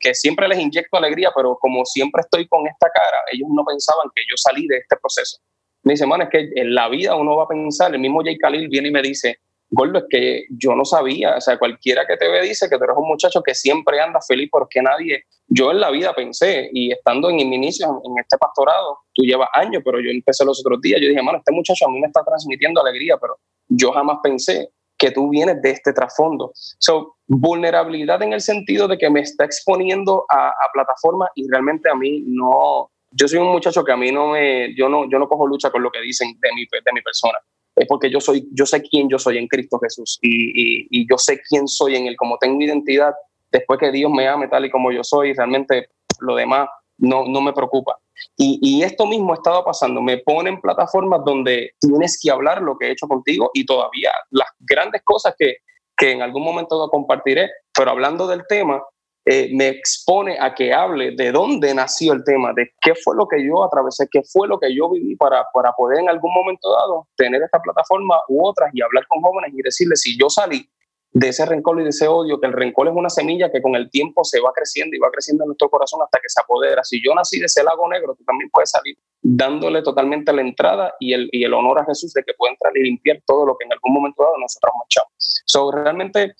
[0.00, 4.08] que siempre les inyecto alegría, pero como siempre estoy con esta cara, ellos no pensaban
[4.12, 5.38] que yo salí de este proceso
[5.84, 8.38] me dice, man, es que en la vida uno va a pensar, el mismo Jay
[8.38, 9.38] Khalil viene y me dice,
[9.74, 12.84] Gordo, es que yo no sabía, o sea, cualquiera que te ve dice que tú
[12.84, 16.92] eres un muchacho que siempre anda feliz porque nadie, yo en la vida pensé, y
[16.92, 20.78] estando en mi inicio en este pastorado, tú llevas años, pero yo empecé los otros
[20.82, 24.18] días, yo dije, mano, este muchacho a mí me está transmitiendo alegría, pero yo jamás
[24.22, 24.68] pensé
[24.98, 26.52] que tú vienes de este trasfondo.
[26.54, 31.90] So, vulnerabilidad en el sentido de que me está exponiendo a, a plataformas y realmente
[31.90, 35.18] a mí no, yo soy un muchacho que a mí no me, yo no, yo
[35.18, 37.38] no cojo lucha con lo que dicen de mi, de mi persona.
[37.74, 41.40] Es porque yo soy, yo sé quién yo soy en Cristo Jesús y, yo sé
[41.48, 43.14] quién soy en él, como tengo identidad,
[43.50, 45.88] después que Dios me ame tal y como yo soy, realmente
[46.20, 47.98] lo demás no, no me preocupa.
[48.36, 50.00] Y, y, esto mismo ha estado pasando.
[50.02, 54.48] Me ponen plataformas donde tienes que hablar lo que he hecho contigo y todavía las
[54.60, 55.56] grandes cosas que,
[55.96, 58.82] que en algún momento compartiré, pero hablando del tema,
[59.24, 63.28] eh, me expone a que hable de dónde nació el tema, de qué fue lo
[63.28, 66.72] que yo atravesé, qué fue lo que yo viví para, para poder en algún momento
[66.72, 70.68] dado tener esta plataforma u otras y hablar con jóvenes y decirles si yo salí
[71.12, 73.76] de ese rencor y de ese odio, que el rencor es una semilla que con
[73.76, 76.82] el tiempo se va creciendo y va creciendo en nuestro corazón hasta que se apodera.
[76.84, 80.94] Si yo nací de ese lago negro, tú también puedes salir dándole totalmente la entrada
[80.98, 83.56] y el, y el honor a Jesús de que pueda entrar y limpiar todo lo
[83.56, 85.42] que en algún momento dado nosotros manchamos.
[85.46, 86.34] So, realmente,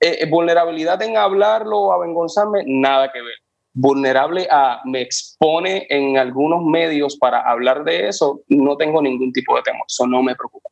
[0.00, 3.34] eh, eh, vulnerabilidad en hablarlo o avergonzarme, nada que ver.
[3.74, 9.56] Vulnerable a me expone en algunos medios para hablar de eso, no tengo ningún tipo
[9.56, 10.68] de temor, eso no me preocupa.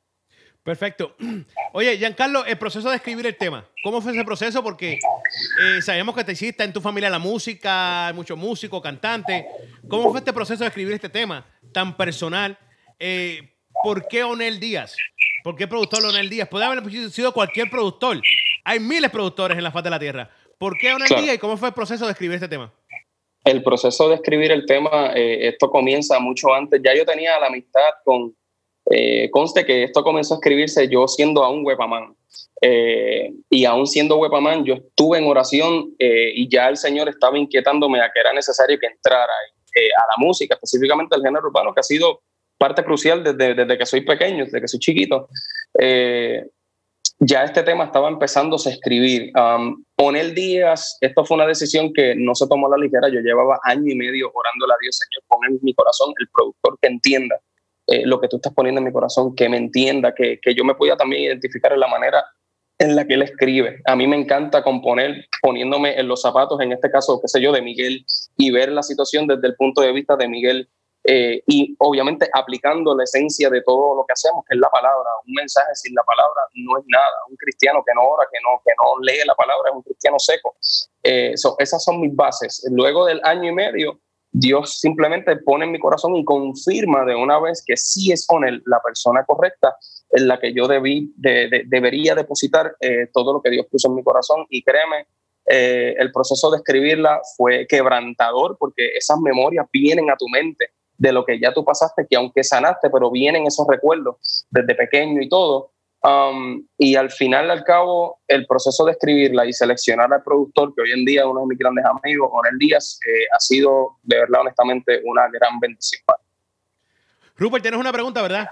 [0.62, 1.16] Perfecto.
[1.72, 4.62] Oye, Giancarlo, el proceso de escribir el tema, ¿cómo fue ese proceso?
[4.62, 9.46] Porque eh, sabemos que te hiciste en tu familia la música, hay muchos músicos, cantantes.
[9.88, 12.58] ¿Cómo fue este proceso de escribir este tema tan personal?
[12.98, 14.96] Eh, ¿Por qué Onel Díaz?
[15.42, 16.48] ¿Por qué productor Onel Díaz?
[16.48, 18.20] Puede haber sido cualquier productor.
[18.64, 20.30] Hay miles de productores en la faz de la tierra.
[20.58, 22.72] ¿Por qué Onel Díaz y cómo fue el proceso de escribir este tema?
[23.44, 26.80] El proceso de escribir el tema, eh, esto comienza mucho antes.
[26.84, 28.34] Ya yo tenía la amistad con,
[28.90, 32.14] eh, conste que esto comenzó a escribirse yo siendo aún webamán.
[32.60, 37.38] Eh, y aún siendo webamán, yo estuve en oración eh, y ya el Señor estaba
[37.38, 41.80] inquietándome a que era necesario que entrara a la música, específicamente al género urbano, que
[41.80, 42.20] ha sido
[42.60, 45.28] parte crucial desde, desde que soy pequeño, desde que soy chiquito.
[47.18, 49.32] ya este tema estaba empezándose a escribir.
[49.34, 53.08] Um, Onel Díaz, esto fue una decisión que no se tomó a la ligera.
[53.08, 56.78] Yo llevaba año y medio orándole a Dios, Señor, pon en mi corazón el productor
[56.80, 57.40] que entienda
[57.86, 60.64] eh, lo que tú estás poniendo en mi corazón, que me entienda, que, que yo
[60.64, 62.24] me pueda también identificar en la manera
[62.78, 63.80] en la que él escribe.
[63.84, 67.52] A mí me encanta componer poniéndome en los zapatos, en este caso, qué sé yo,
[67.52, 68.06] de Miguel,
[68.36, 70.68] y ver la situación desde el punto de vista de Miguel.
[71.04, 75.08] Eh, y obviamente aplicando la esencia de todo lo que hacemos, que es la palabra.
[75.26, 77.24] Un mensaje sin la palabra no es nada.
[77.28, 80.18] Un cristiano que no ora, que no, que no lee la palabra, es un cristiano
[80.18, 80.56] seco.
[81.02, 82.66] Eh, esas son mis bases.
[82.70, 84.00] Luego del año y medio,
[84.32, 88.46] Dios simplemente pone en mi corazón y confirma de una vez que sí es con
[88.46, 89.76] él la persona correcta
[90.12, 94.04] en la que yo debí, debería depositar eh, todo lo que Dios puso en mi
[94.04, 94.46] corazón.
[94.50, 95.06] Y créeme,
[95.46, 100.70] eh, el proceso de escribirla fue quebrantador porque esas memorias vienen a tu mente
[101.00, 105.22] de lo que ya tú pasaste, que aunque sanaste, pero vienen esos recuerdos desde pequeño
[105.22, 105.70] y todo.
[106.02, 110.82] Um, y al final, al cabo, el proceso de escribirla y seleccionar al productor, que
[110.82, 114.18] hoy en día es uno de mis grandes amigos, Onel Díaz, eh, ha sido, de
[114.18, 116.02] verdad, honestamente, una gran bendición.
[117.36, 118.50] Rupert, tienes una pregunta, ¿verdad?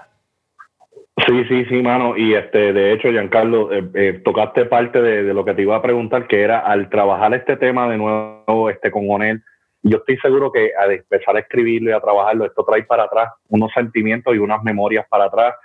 [1.27, 2.17] Sí, sí, sí, mano.
[2.17, 5.75] Y este, de hecho, Giancarlo, eh, eh, tocaste parte de, de, lo que te iba
[5.75, 9.43] a preguntar, que era al trabajar este tema de nuevo este, con Onel,
[9.81, 13.31] yo estoy seguro que al empezar a escribirlo y a trabajarlo, esto trae para atrás
[13.47, 15.55] unos sentimientos y unas memorias para atrás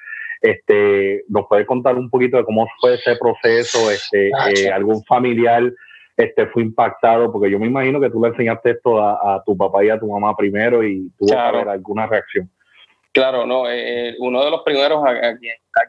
[0.45, 3.91] este, ¿Nos puede contar un poquito de cómo fue ese proceso?
[3.91, 5.73] Este, eh, ¿Algún familiar
[6.19, 7.33] este, fue impactado?
[7.33, 10.07] Porque yo me imagino que tú le enseñaste esto a, tu papá y a tu
[10.07, 12.51] mamá primero y tuvo que haber alguna reacción.
[13.13, 13.71] Claro, no.
[13.71, 15.35] Eh, eh, uno de los primeros a,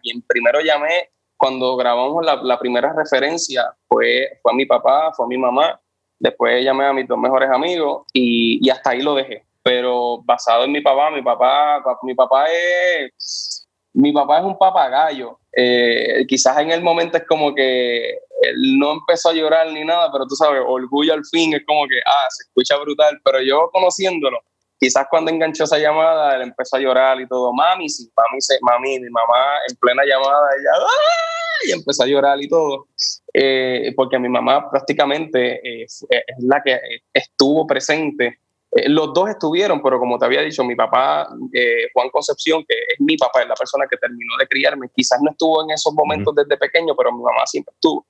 [0.02, 5.28] quien, primero llamé cuando grabamos la, primera referencia fue, fue a mi papá, fue a
[5.28, 5.78] mi mamá.
[6.26, 9.44] Después llamé a mis dos mejores amigos y, y hasta ahí lo dejé.
[9.62, 15.40] Pero basado en mi papá, mi papá, mi papá es mi papá es un papagayo.
[15.56, 18.10] Eh, quizás en el momento es como que
[18.42, 21.88] él no empezó a llorar ni nada, pero tú sabes, orgullo al fin es como
[21.88, 23.22] que, ah, se escucha brutal.
[23.24, 24.40] Pero yo conociéndolo,
[24.80, 27.54] quizás cuando enganchó esa llamada, él empezó a llorar y todo.
[27.54, 31.45] Mami, sí, mami, mami, mi mamá en plena llamada, ella, ¡ah!
[31.68, 32.88] Y empezó a llorar y todo.
[33.34, 36.06] Eh, porque mi mamá prácticamente eh, es
[36.39, 36.80] la que
[37.14, 38.39] estuvo presente
[38.76, 42.76] eh, los dos estuvieron, pero como te había dicho, mi papá, eh, Juan Concepción, que
[42.76, 45.93] es mi papá, es la persona que terminó de criarme, quizás no estuvo en esos
[45.93, 48.06] momentos desde pequeño, pero mi mamá siempre estuvo.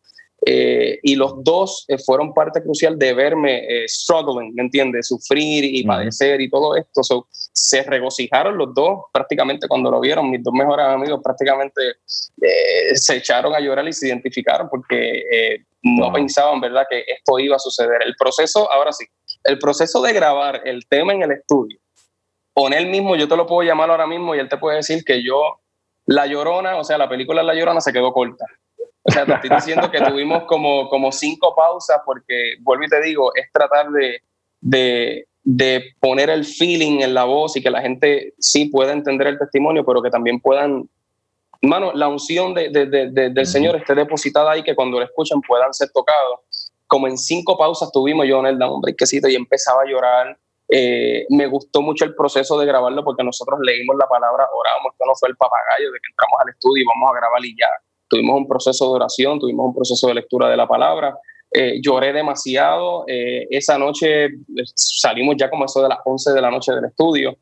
[0.47, 5.07] Eh, y los dos fueron parte crucial de verme struggling, ¿me entiendes?
[5.07, 7.01] Sufrir y padecer y todo esto.
[7.31, 10.29] se regocijaron los dos prácticamente cuando lo vieron.
[10.29, 11.81] Mis dos mejores amigos prácticamente
[12.93, 17.59] se echaron a llorar y se identificaron porque no pensaban, ¿verdad?, que esto iba a
[17.59, 18.01] suceder.
[18.05, 19.05] El proceso, ahora sí,
[19.43, 21.79] el proceso de grabar el tema en el estudio,
[22.53, 25.03] con él mismo, yo te lo puedo llamar ahora mismo y él te puede decir
[25.03, 25.59] que yo,
[26.05, 28.45] La Llorona, o sea, la película La Llorona se quedó corta.
[29.07, 33.01] O sea, te estoy diciendo que tuvimos como, como cinco pausas porque, vuelvo y te
[33.01, 34.21] digo, es tratar de,
[34.61, 39.27] de, de poner el feeling en la voz y que la gente sí pueda entender
[39.27, 40.89] el testimonio, pero que también puedan
[41.61, 45.41] Mano, la unción de, de, de, del Señor esté depositada ahí, que cuando lo escuchen
[45.41, 46.71] puedan ser tocados.
[46.87, 50.37] Como en cinco pausas tuvimos yo en el dame un brequecito y empezaba a llorar.
[50.67, 55.05] Eh, me gustó mucho el proceso de grabarlo porque nosotros leímos la palabra, orábamos, esto
[55.05, 57.69] no fue el papagayo de que entramos al estudio y vamos a grabar y ya.
[58.15, 61.17] Tuvimos un proceso de oración, tuvimos un proceso de lectura de la palabra.
[61.51, 63.05] Eh, lloré demasiado.
[63.07, 64.29] Eh, esa noche
[64.75, 67.37] salimos ya como eso de las 11 de la noche del estudio.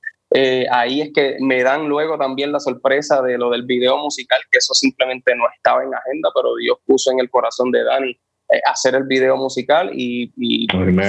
[0.72, 4.58] ahí es que me dan luego también la sorpresa de lo del video musical, que
[4.58, 8.18] eso simplemente no estaba en agenda, pero Dios puso en el corazón de Dani
[8.54, 10.32] eh, hacer el video musical y,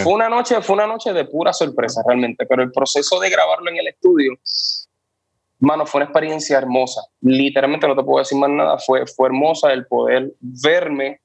[0.02, 3.68] fue una noche fue una noche de pura sorpresa realmente pero el proceso de grabarlo
[3.70, 4.32] en el estudio
[5.64, 7.02] mano fue una experiencia hermosa.
[7.20, 8.78] Literalmente no te puedo decir más nada.
[8.78, 11.20] Fue fue hermosa el poder verme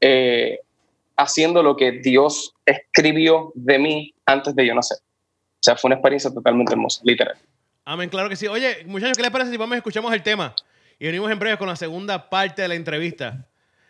[0.00, 0.58] eh,
[1.16, 4.98] haciendo lo que Dios escribió de mí antes de yo nacer.
[4.98, 7.36] O sea fue una experiencia totalmente hermosa literal.
[7.84, 8.46] Amén claro que sí.
[8.46, 10.54] Oye muchachos qué les parece si vamos y escuchamos el tema
[10.98, 13.48] y venimos en breve con la segunda parte de la entrevista.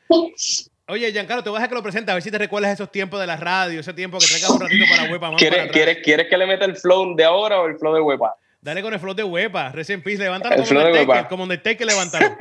[0.91, 2.91] Oye, Giancarlo, te voy a dejar que lo presente, a ver si te recuerdas esos
[2.91, 5.37] tiempos de la radio, ese tiempo que traigas un ratito para Huepa.
[5.37, 8.35] ¿Quieres, ¿quieres, ¿Quieres que le meta el flow de ahora o el flow de Huepa?
[8.63, 12.27] Dale con el flow de Huepa, recién pis, levántalo el como, Undertaker, como Undertaker, levántalo.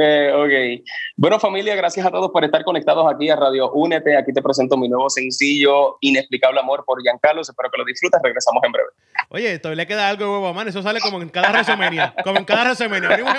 [0.00, 0.84] eh, ok.
[1.16, 4.16] Bueno, familia, gracias a todos por estar conectados aquí a Radio Únete.
[4.16, 7.42] Aquí te presento mi nuevo sencillo, Inexplicable Amor por Giancarlo.
[7.42, 8.20] Espero que lo disfrutes.
[8.20, 8.88] Regresamos en breve.
[9.28, 10.66] Oye, todavía le queda algo de huevo, man.
[10.66, 12.12] Eso sale como en cada resumería.
[12.24, 13.08] como en cada resumería.
[13.08, 13.38] Venimos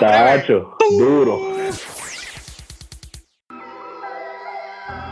[0.98, 1.54] duro.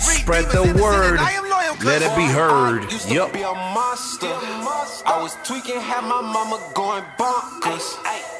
[0.00, 1.20] Spread the word.
[1.84, 2.84] Let it be heard.
[3.08, 3.30] Yup.
[5.06, 7.96] I was tweaking, had my mama going bonkers.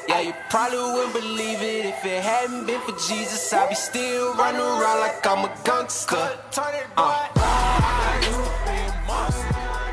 [0.07, 3.53] Yeah, you probably wouldn't believe it if it hadn't been for Jesus.
[3.53, 6.17] I'd be still running around like I'm a gangster.
[6.97, 7.27] Uh.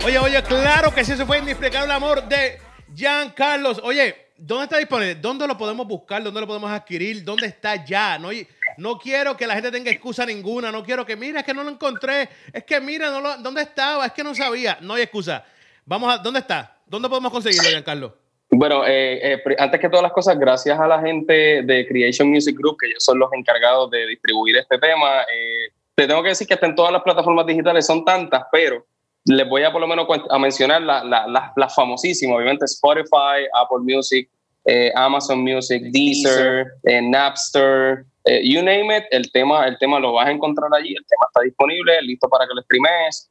[0.04, 2.58] Oye, oye, claro que sí, se fue inexplicable amor de
[2.94, 3.80] Jean Carlos.
[3.82, 5.14] Oye, ¿dónde está disponible?
[5.16, 6.22] ¿Dónde lo podemos buscar?
[6.22, 7.24] ¿Dónde lo podemos adquirir?
[7.24, 8.18] ¿Dónde está ya?
[8.18, 8.30] No,
[8.78, 10.70] no quiero que la gente tenga excusa ninguna.
[10.70, 12.28] No quiero que, mira, es que no lo encontré.
[12.52, 14.06] Es que, mira, no lo, ¿dónde estaba?
[14.06, 14.78] Es que no sabía.
[14.80, 15.44] No hay excusa.
[15.84, 16.78] Vamos a, ¿dónde está?
[16.86, 18.14] ¿Dónde podemos conseguirlo, Giancarlo?
[18.50, 22.56] Bueno, eh, eh, antes que todas las cosas, gracias a la gente de Creation Music
[22.56, 25.22] Group, que ellos son los encargados de distribuir este tema.
[25.22, 28.86] Eh, te tengo que decir que está en todas las plataformas digitales, son tantas, pero
[29.24, 34.30] les voy a por lo menos a mencionar las la, famosísimas, obviamente Spotify, Apple Music,
[34.94, 38.04] Amazon Music, Deezer, Napster,
[38.42, 41.42] you name it, el tema, el tema lo vas a encontrar allí, el tema está
[41.42, 43.30] disponible, listo para que lo streames.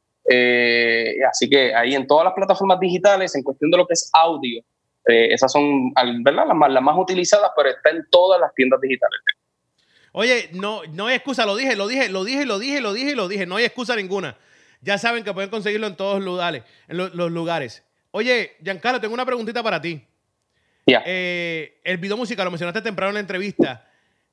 [1.28, 4.62] así que ahí en todas las plataformas digitales, en cuestión de lo que es audio,
[5.08, 5.90] eh, esas son
[6.22, 6.46] ¿verdad?
[6.46, 9.18] Las, más, las más utilizadas, pero está en todas las tiendas digitales.
[10.12, 13.14] Oye, no, no hay excusa, lo dije, lo dije, lo dije, lo dije, lo dije,
[13.14, 14.36] lo dije, no hay excusa ninguna.
[14.82, 16.62] Ya saben que pueden conseguirlo en todos los lugares.
[16.88, 17.82] En los, lugares.
[18.10, 20.04] Oye, Giancarlo, tengo una preguntita para ti.
[20.86, 21.02] Ya.
[21.06, 23.87] Eh, el video musical, lo mencionaste temprano en la entrevista.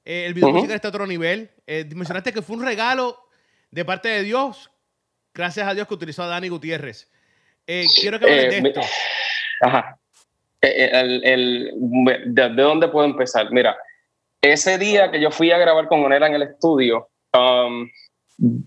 [0.05, 1.51] Eh, el video musical está a otro nivel.
[1.67, 3.17] mencionaste que fue un regalo
[3.71, 4.71] de parte de Dios.
[5.33, 7.11] Gracias a Dios que utilizó a Dani Gutiérrez.
[7.65, 8.81] quiero que hables de esto.
[9.61, 9.99] Ajá.
[10.65, 11.71] Eh, el, el,
[12.25, 13.51] de, dónde puedo empezar?
[13.51, 13.77] Mira,
[14.41, 17.87] ese día que yo fui a grabar con Onera en el estudio, um,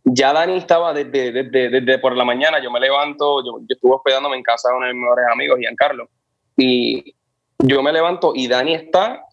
[0.05, 4.37] ya Dani estaba desde, desde, desde, por la mañana, yo me levanto, yo, estuve hospedándome
[4.37, 6.09] en casa de uno de mis mejores amigos, Giancarlo,
[6.57, 7.15] y
[7.59, 9.25] yo me levanto y Dani está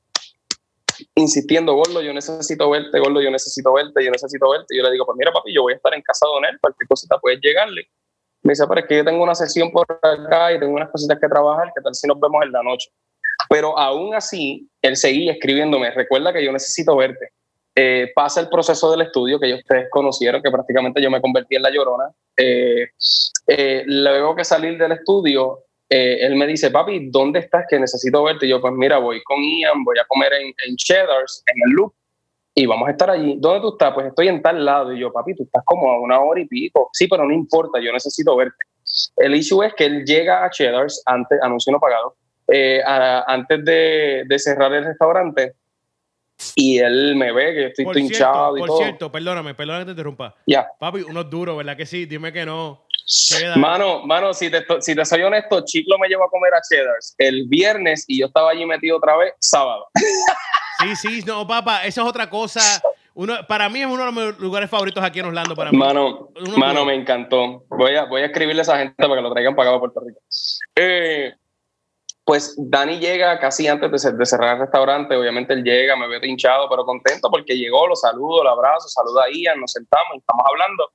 [1.15, 4.75] insistiendo, Gordo, yo necesito verte, Gordo, yo necesito verte, yo necesito verte.
[4.75, 6.59] Y yo le digo, pues mira, papi, yo voy a estar en casa de Onel,
[6.59, 7.87] cualquier cosita puedes llegarle.
[8.43, 11.19] Me dice, pero es que yo tengo una sesión por acá y tengo unas cositas
[11.19, 12.89] que trabajar, ¿qué tal si nos vemos en la noche?
[13.49, 17.29] Pero aún así, él seguía escribiéndome, recuerda que yo necesito verte.
[17.77, 21.55] Eh, pasa el proceso del estudio que ellos ustedes conocieron, que prácticamente yo me convertí
[21.55, 22.05] en la llorona.
[22.37, 22.87] Eh,
[23.47, 27.65] eh, luego que salir del estudio, él me dice, papi, ¿dónde estás?
[27.69, 28.45] Que necesito verte.
[28.45, 31.75] Y yo, pues mira, voy con Ian, voy a comer en, en Cheddars, en el
[31.75, 31.93] Loop,
[32.53, 33.36] y vamos a estar allí.
[33.38, 33.93] ¿Dónde tú estás?
[33.93, 34.93] Pues estoy en tal lado.
[34.93, 36.89] Y yo, papi, tú estás como a una hora y pico.
[36.93, 38.55] Sí, pero no importa, yo necesito verte.
[39.17, 42.15] El issue es que él llega a Cheddar's, antes, anuncio no pagado,
[42.47, 45.55] eh, antes de, de, cerrar el restaurante,
[46.55, 48.77] y él me ve que estoy Por hinchado cierto, y por todo.
[48.77, 50.36] cierto, perdóname, perdóname que te interrumpa.
[50.45, 50.67] Ya.
[50.79, 52.05] Papi, uno es duro, ¿verdad que sí?
[52.05, 52.84] Dime que no.
[53.58, 57.14] Mano, mano, si te, si te soy honesto, Chiclo me llevó a comer a Cheddars
[57.20, 59.88] el viernes y yo estaba allí metido otra vez sábado.
[60.80, 62.62] Sí, sí, no, papá, eso es otra cosa.
[63.14, 65.56] Uno, para mí es uno de mis lugares favoritos aquí en Orlando.
[65.56, 65.78] Para mí.
[65.78, 67.64] Mano, Uno mano, me encantó.
[67.70, 69.91] Voy a, voy a escribirle a esa gente para que lo traigan para acá, para
[69.93, 70.20] Puerto Rico.
[70.76, 71.34] Eh,
[72.26, 75.16] pues Dani llega casi antes de, cer- de cerrar el restaurante.
[75.16, 79.24] Obviamente él llega, me ve hinchado, pero contento porque llegó, lo saludo, lo abrazo, saluda
[79.26, 80.89] a Ian, nos sentamos y estamos hablando.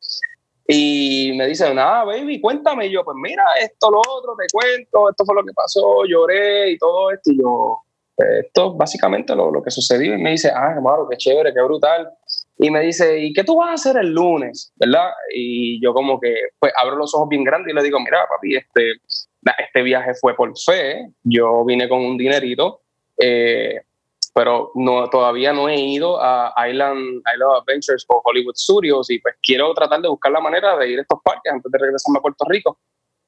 [0.73, 2.87] Y me dice, nada, baby, cuéntame.
[2.87, 6.71] Y yo, pues mira, esto, lo otro, te cuento, esto fue lo que pasó, lloré
[6.71, 7.33] y todo esto.
[7.33, 7.79] Y yo,
[8.19, 10.15] "Eh, esto es básicamente lo, lo que sucedió.
[10.15, 12.09] Y me dice, ah, hermano, qué chévere, qué brutal.
[12.59, 14.73] Y me dice, ¿y qué tú vas a hacer el lunes?
[14.77, 15.11] ¿Verdad?
[15.35, 18.55] Y yo como que, pues abro los ojos bien grandes y le digo, mira, papi,
[18.57, 18.93] este,
[19.59, 22.83] este viaje fue por fe, yo vine con un dinerito,
[23.19, 23.81] eh,
[24.41, 29.35] pero no, todavía no he ido a Island, Island Adventures o Hollywood Studios y pues
[29.43, 32.23] quiero tratar de buscar la manera de ir a estos parques antes de regresarme a
[32.23, 32.79] Puerto Rico.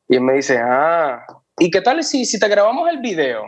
[0.08, 1.22] Y él me dice, ah,
[1.58, 3.44] ¿y qué tal si, si te grabamos el video?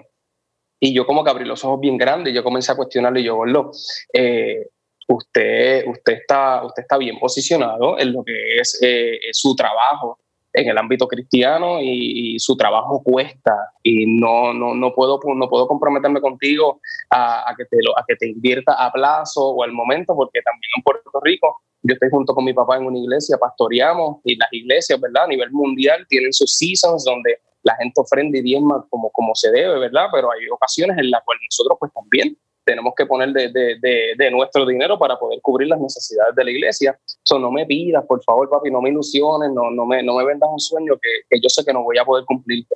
[0.78, 3.24] Y yo como que abrí los ojos bien grandes y yo comencé a cuestionarle y
[3.24, 3.70] yo, Gordo,
[4.12, 4.68] eh,
[5.08, 10.18] usted, usted, está, usted está bien posicionado en lo que es eh, su trabajo
[10.54, 13.52] en el ámbito cristiano y, su trabajo cuesta
[13.82, 16.80] y no, no, no, puedo, no puedo comprometerme contigo
[17.10, 20.40] a, a que te lo, a que te invierta a plazo o al momento porque
[20.42, 24.36] también en Puerto Rico yo estoy junto con mi papá en una iglesia, pastoreamos y
[24.36, 25.24] las iglesias, ¿verdad?
[25.24, 29.50] A nivel mundial tienen sus seasons donde la gente ofrenda y diezma como, como se
[29.50, 30.06] debe, ¿verdad?
[30.12, 34.14] Pero hay ocasiones en las cuales nosotros pues también tenemos que poner de, de, de,
[34.16, 36.98] de, nuestro dinero para poder cubrir las necesidades de la iglesia.
[37.22, 40.24] So, no me pidas, por favor, papi, no me ilusiones, no, no, me, no me
[40.24, 42.66] vendas un sueño que, que yo sé que no voy a poder cumplir.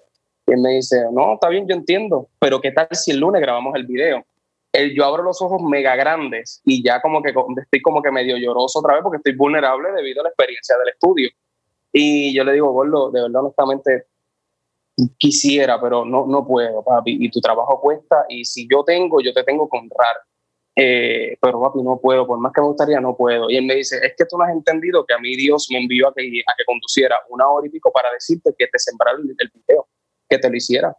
[0.47, 3.41] Y él me dice, no, está bien, yo entiendo, pero ¿qué tal si el lunes
[3.41, 4.25] grabamos el video?
[4.73, 8.37] El, yo abro los ojos mega grandes y ya como que estoy como que medio
[8.37, 11.31] lloroso otra vez porque estoy vulnerable debido a la experiencia del estudio.
[11.93, 14.05] Y yo le digo, Gordo, de verdad, honestamente,
[15.19, 17.19] quisiera, pero no, no puedo, papi.
[17.21, 20.17] Y tu trabajo cuesta y si yo tengo, yo te tengo que honrar.
[20.77, 23.51] Eh, pero papi, no puedo, por más que me gustaría, no puedo.
[23.51, 25.79] Y él me dice, es que tú no has entendido que a mí Dios me
[25.79, 29.19] envió a que, a que conduciera una hora y pico para decirte que te sembrara
[29.19, 29.89] el, el video,
[30.29, 30.97] que te lo hiciera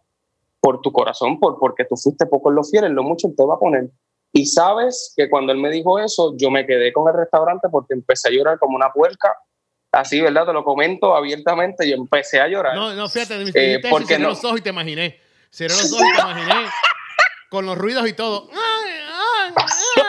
[0.60, 3.34] por tu corazón, por, porque tú fuiste poco en lo fiel, en lo mucho él
[3.36, 3.90] te va a poner.
[4.32, 7.94] Y sabes que cuando él me dijo eso, yo me quedé con el restaurante porque
[7.94, 9.34] empecé a llorar como una puerca.
[9.92, 10.46] Así, ¿verdad?
[10.46, 12.74] Te lo comento abiertamente y empecé a llorar.
[12.76, 15.20] No, no, fíjate, me Eh, dijiste porque cerré no- los ojos y te imaginé.
[15.50, 16.66] Cerré los ojos y te imaginé.
[17.48, 18.48] con los ruidos y todo.
[18.52, 20.02] Ay, ay, ay,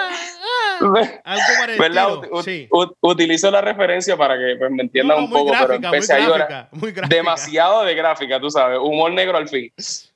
[0.93, 1.19] ay.
[1.23, 1.43] Algo.
[1.79, 2.07] ¿Verdad?
[2.43, 2.67] Sí.
[2.71, 6.13] ut- utilizo la referencia para que pues, me entiendan No, un poco, gráfica, pero empecé
[6.13, 6.69] muy a llorar.
[6.71, 6.91] muy.
[7.09, 9.71] Demasiado de gráfica, tú sabes, humor negro al fin.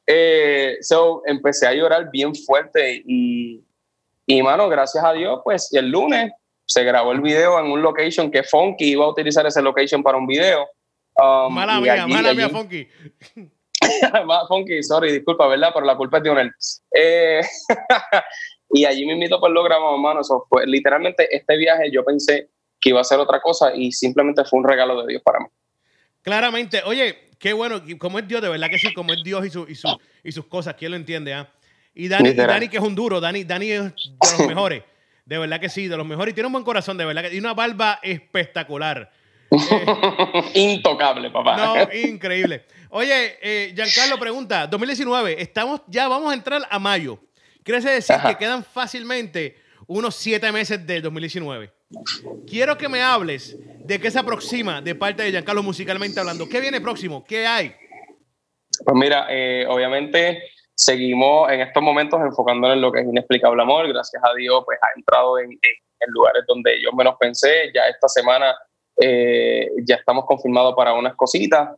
[0.06, 3.64] Eh, so, empecé a llorar bien fuerte y,
[4.28, 6.32] y, mano, gracias a Dios, pues el lunes
[6.66, 10.18] se grabó el video en un location que Funky iba a utilizar ese location para
[10.18, 10.68] un video.
[11.18, 12.88] Um, Mala mía, allí- mala allí- mía, Funky.
[14.48, 15.72] Funky, sorry, disculpa, ¿verdad?
[15.74, 16.52] Pero la culpa es de Onel.
[16.92, 17.42] Eh,
[18.72, 20.22] y allí me invito pues lo grabamos, mano.
[20.22, 22.50] Eso fue, literalmente este viaje yo pensé
[22.80, 25.46] que iba a ser otra cosa y simplemente fue un regalo de Dios para mí.
[26.22, 29.50] Claramente, oye, qué bueno, como es Dios, de verdad que sí, como es Dios y,
[29.50, 31.34] su, y, su- y sus cosas, ¿quién lo entiende?
[31.34, 31.48] ah?
[31.94, 32.34] Y, Dani, y.
[32.34, 33.94] Dani, que es un duro, Dani, Dani es de
[34.40, 34.84] los mejores,
[35.26, 37.36] de verdad que sí, de los mejores, y tiene un buen corazón, de verdad que
[37.36, 39.12] y una barba espectacular.
[40.54, 41.58] Intocable, papá.
[41.58, 42.66] No, increíble.
[42.90, 47.20] Oye, eh, Giancarlo pregunta, 2019, estamos, ya vamos a entrar a mayo.
[47.64, 48.30] ¿Quiere decir Ajá.
[48.30, 49.58] que quedan fácilmente
[49.88, 51.72] unos siete meses del 2019?
[52.48, 56.48] Quiero que me hables de qué se aproxima de parte de Giancarlo musicalmente hablando.
[56.48, 57.24] ¿Qué viene próximo?
[57.26, 57.74] ¿Qué hay?
[58.84, 60.44] Pues mira, eh, obviamente
[60.76, 63.88] seguimos en estos momentos enfocándonos en lo que es inexplicable amor.
[63.88, 65.60] Gracias a Dios, pues ha entrado en, en-
[66.02, 67.72] en lugares donde yo menos pensé.
[67.74, 68.54] Ya esta semana
[69.02, 71.70] eh, ya estamos confirmados para unas cositas.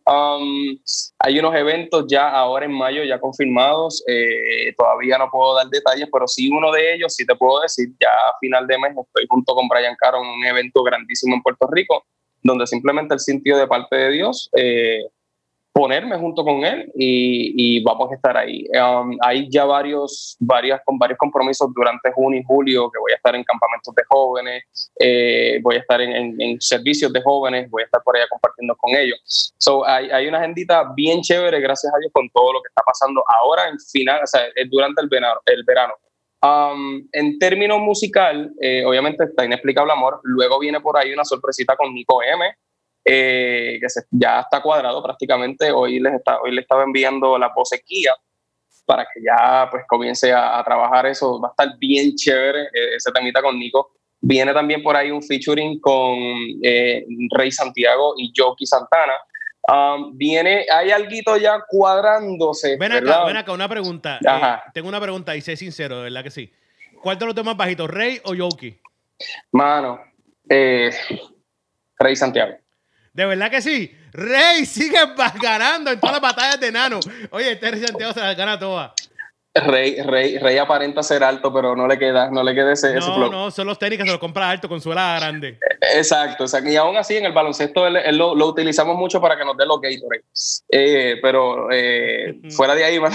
[1.19, 4.03] Hay unos eventos ya ahora en mayo ya confirmados.
[4.07, 7.89] Eh, todavía no puedo dar detalles, pero sí uno de ellos, sí te puedo decir,
[7.99, 11.41] ya a final de mes estoy junto con Brian Caro en un evento grandísimo en
[11.43, 12.03] Puerto Rico,
[12.41, 14.49] donde simplemente el sentido de parte de Dios.
[14.55, 15.05] eh,
[15.77, 18.65] ponerme junto con él y, y vamos a estar ahí.
[18.73, 23.15] Um, hay ya varios, varias, con varios compromisos durante junio y julio que voy a
[23.15, 24.63] estar en campamentos de jóvenes,
[24.99, 28.25] eh, voy a estar en, en- en servicios de jóvenes, voy a estar por allá
[28.27, 29.53] compartiendo con ellos.
[29.59, 32.81] So, hay, hay una agendita bien chévere, gracias a Dios, con todo lo que está
[32.83, 35.39] pasando ahora en final, o sea, eh, durante el verano.
[35.45, 35.93] El verano.
[36.41, 41.75] Um, en términos musical, eh, obviamente está Inexplicable Amor, luego viene por ahí una sorpresita
[41.75, 42.45] con Nico M,
[43.09, 45.71] eh, que se- ya está cuadrado prácticamente.
[45.71, 48.13] Hoy les, está, hoy le estaba enviando la vocequía.
[48.85, 51.41] para que ya pues comience a, a trabajar eso.
[51.41, 53.91] Va a estar bien chévere eh, ese temita con Nico.
[54.21, 56.15] Viene también por ahí un featuring con
[56.63, 57.05] eh,
[57.35, 59.13] Rey Santiago y Joki Santana.
[59.69, 62.77] Um, viene, hay algo ya cuadrándose.
[62.77, 63.25] Ven acá, ¿verdad?
[63.27, 64.19] ven acá, una pregunta.
[64.25, 66.49] Eh, tengo una pregunta y sé sincero, de verdad que sí.
[67.03, 68.79] ¿Cuál de los más bajitos, Rey o Yoki?
[69.51, 69.99] Mano,
[70.49, 70.91] eh,
[71.99, 72.55] Rey Santiago.
[73.17, 73.91] De verdad que sí.
[74.13, 74.99] Rey sigue
[75.41, 76.99] ganando en todas las batallas de Nano.
[77.31, 78.91] Oye, este Rey Santiago se las gana todas.
[79.61, 83.07] Rey, Rey, Rey aparenta ser alto, pero no le queda, no le queda ese, ese
[83.09, 83.31] No, flow.
[83.31, 85.57] no, son los que se los compra alto con suela grande.
[85.95, 86.69] Exacto, exacto.
[86.69, 89.55] Y aún así en el baloncesto él- él lo, lo utilizamos mucho para que nos
[89.57, 90.23] dé los Gatorade.
[90.69, 92.99] Eh, pero eh, fuera de ahí.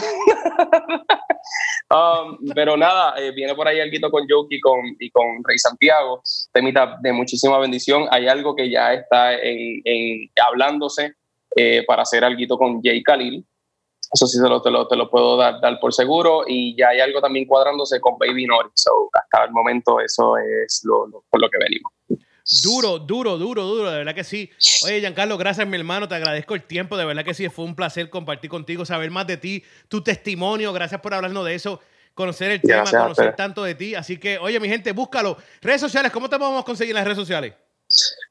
[1.90, 5.58] Um, pero nada, eh, viene por ahí algo con Joki y con, y con Rey
[5.58, 8.06] Santiago, temita de muchísima bendición.
[8.10, 11.14] Hay algo que ya está en, en- hablándose
[11.54, 13.44] eh, para hacer algo con Jay Khalil.
[14.12, 16.42] Eso sí te lo, te lo, te lo puedo dar, dar por seguro.
[16.46, 18.68] Y ya hay algo también cuadrándose con Baby Nori.
[18.74, 21.92] So, hasta el momento eso es lo, lo- por lo que venimos.
[22.64, 24.50] Duro, duro, duro, duro, de verdad que sí.
[24.84, 27.76] Oye, Giancarlo, gracias, mi hermano, te agradezco el tiempo, de verdad que sí, fue un
[27.76, 31.80] placer compartir contigo, saber más de ti, tu testimonio, gracias por hablarnos de eso,
[32.14, 33.94] conocer el tema, Gracias conocer tanto de ti.
[33.94, 35.36] Así que, oye, mi gente, búscalo.
[35.62, 37.54] Redes sociales, ¿cómo te podemos conseguir en las redes sociales?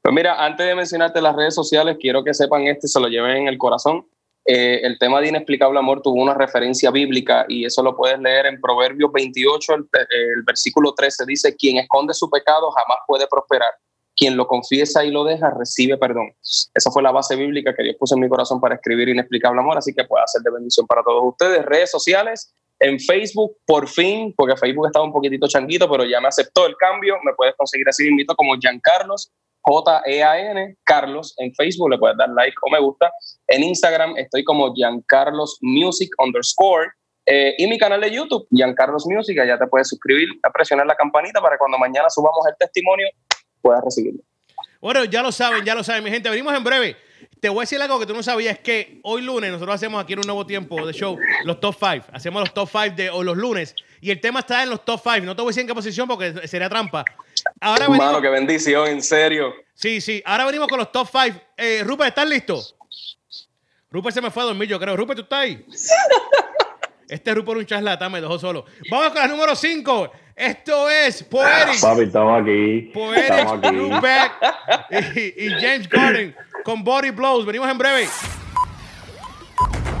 [0.02, 3.36] Pues mira, antes de mencionarte las redes sociales, quiero que sepan este, se lo lleven
[3.38, 4.06] en el corazón.
[4.44, 8.46] Eh, el tema de inexplicable amor tuvo una referencia bíblica y eso lo puedes leer
[8.46, 13.72] en Proverbios 28, el, versículo 13 dice, quien esconde su pecado jamás puede prosperar.
[14.14, 16.32] Quien lo confiesa y lo deja recibe perdón.
[16.74, 19.78] Esa fue la base bíblica que Dios puso en mi corazón para escribir inexplicable amor,
[19.78, 21.64] así que puede ser de bendición para todos ustedes.
[21.64, 26.28] Redes sociales, en Facebook, por fin, porque Facebook estaba un poquitito changuito, pero ya me
[26.28, 27.16] aceptó el cambio.
[27.24, 29.32] Me puedes conseguir así invito como Giancarlos,
[29.62, 33.12] J-E-A-N, Carlos, en Facebook, le puedes dar like o me gusta.
[33.48, 36.88] En Instagram estoy como Giancarlos Music underscore.
[37.26, 40.96] eh, y mi canal de YouTube, Giancarlos Music, allá te puedes suscribir, a presionar la
[40.96, 43.06] campanita para cuando mañana subamos el testimonio
[43.62, 44.20] puedas recibirlo.
[44.80, 46.28] Bueno, ya lo saben, ya lo saben, mi gente.
[46.28, 46.96] Venimos en breve.
[47.42, 50.12] Te voy a decir algo que tú no sabías, que hoy lunes nosotros hacemos aquí
[50.12, 52.06] en un nuevo tiempo de show los top 5.
[52.12, 53.74] Hacemos los top 5 de o los lunes.
[54.00, 55.26] Y el tema está en los top 5.
[55.26, 57.04] No te voy a decir en qué posición porque sería trampa.
[57.60, 59.52] Ahora venimos, qué bendición, en serio.
[59.74, 60.22] Sí, sí.
[60.24, 61.40] Ahora venimos con los top 5.
[61.56, 62.62] Eh, Rupert, ¿estás listo?
[63.90, 64.96] Rupert se me fue a dormir, yo creo.
[64.96, 65.66] Rupert, ¿tú estás ahí?
[67.12, 68.64] Este Rupert un charlatán, me dejó solo.
[68.90, 70.12] Vamos con la número 5.
[70.34, 71.78] Esto es Poetic.
[71.78, 72.90] Papi, estamos aquí.
[72.94, 73.76] Poetic Estamos aquí.
[73.76, 74.32] Rupert
[75.16, 76.34] y, y James Garden
[76.64, 77.44] con Body Blows.
[77.44, 78.08] Venimos en breve.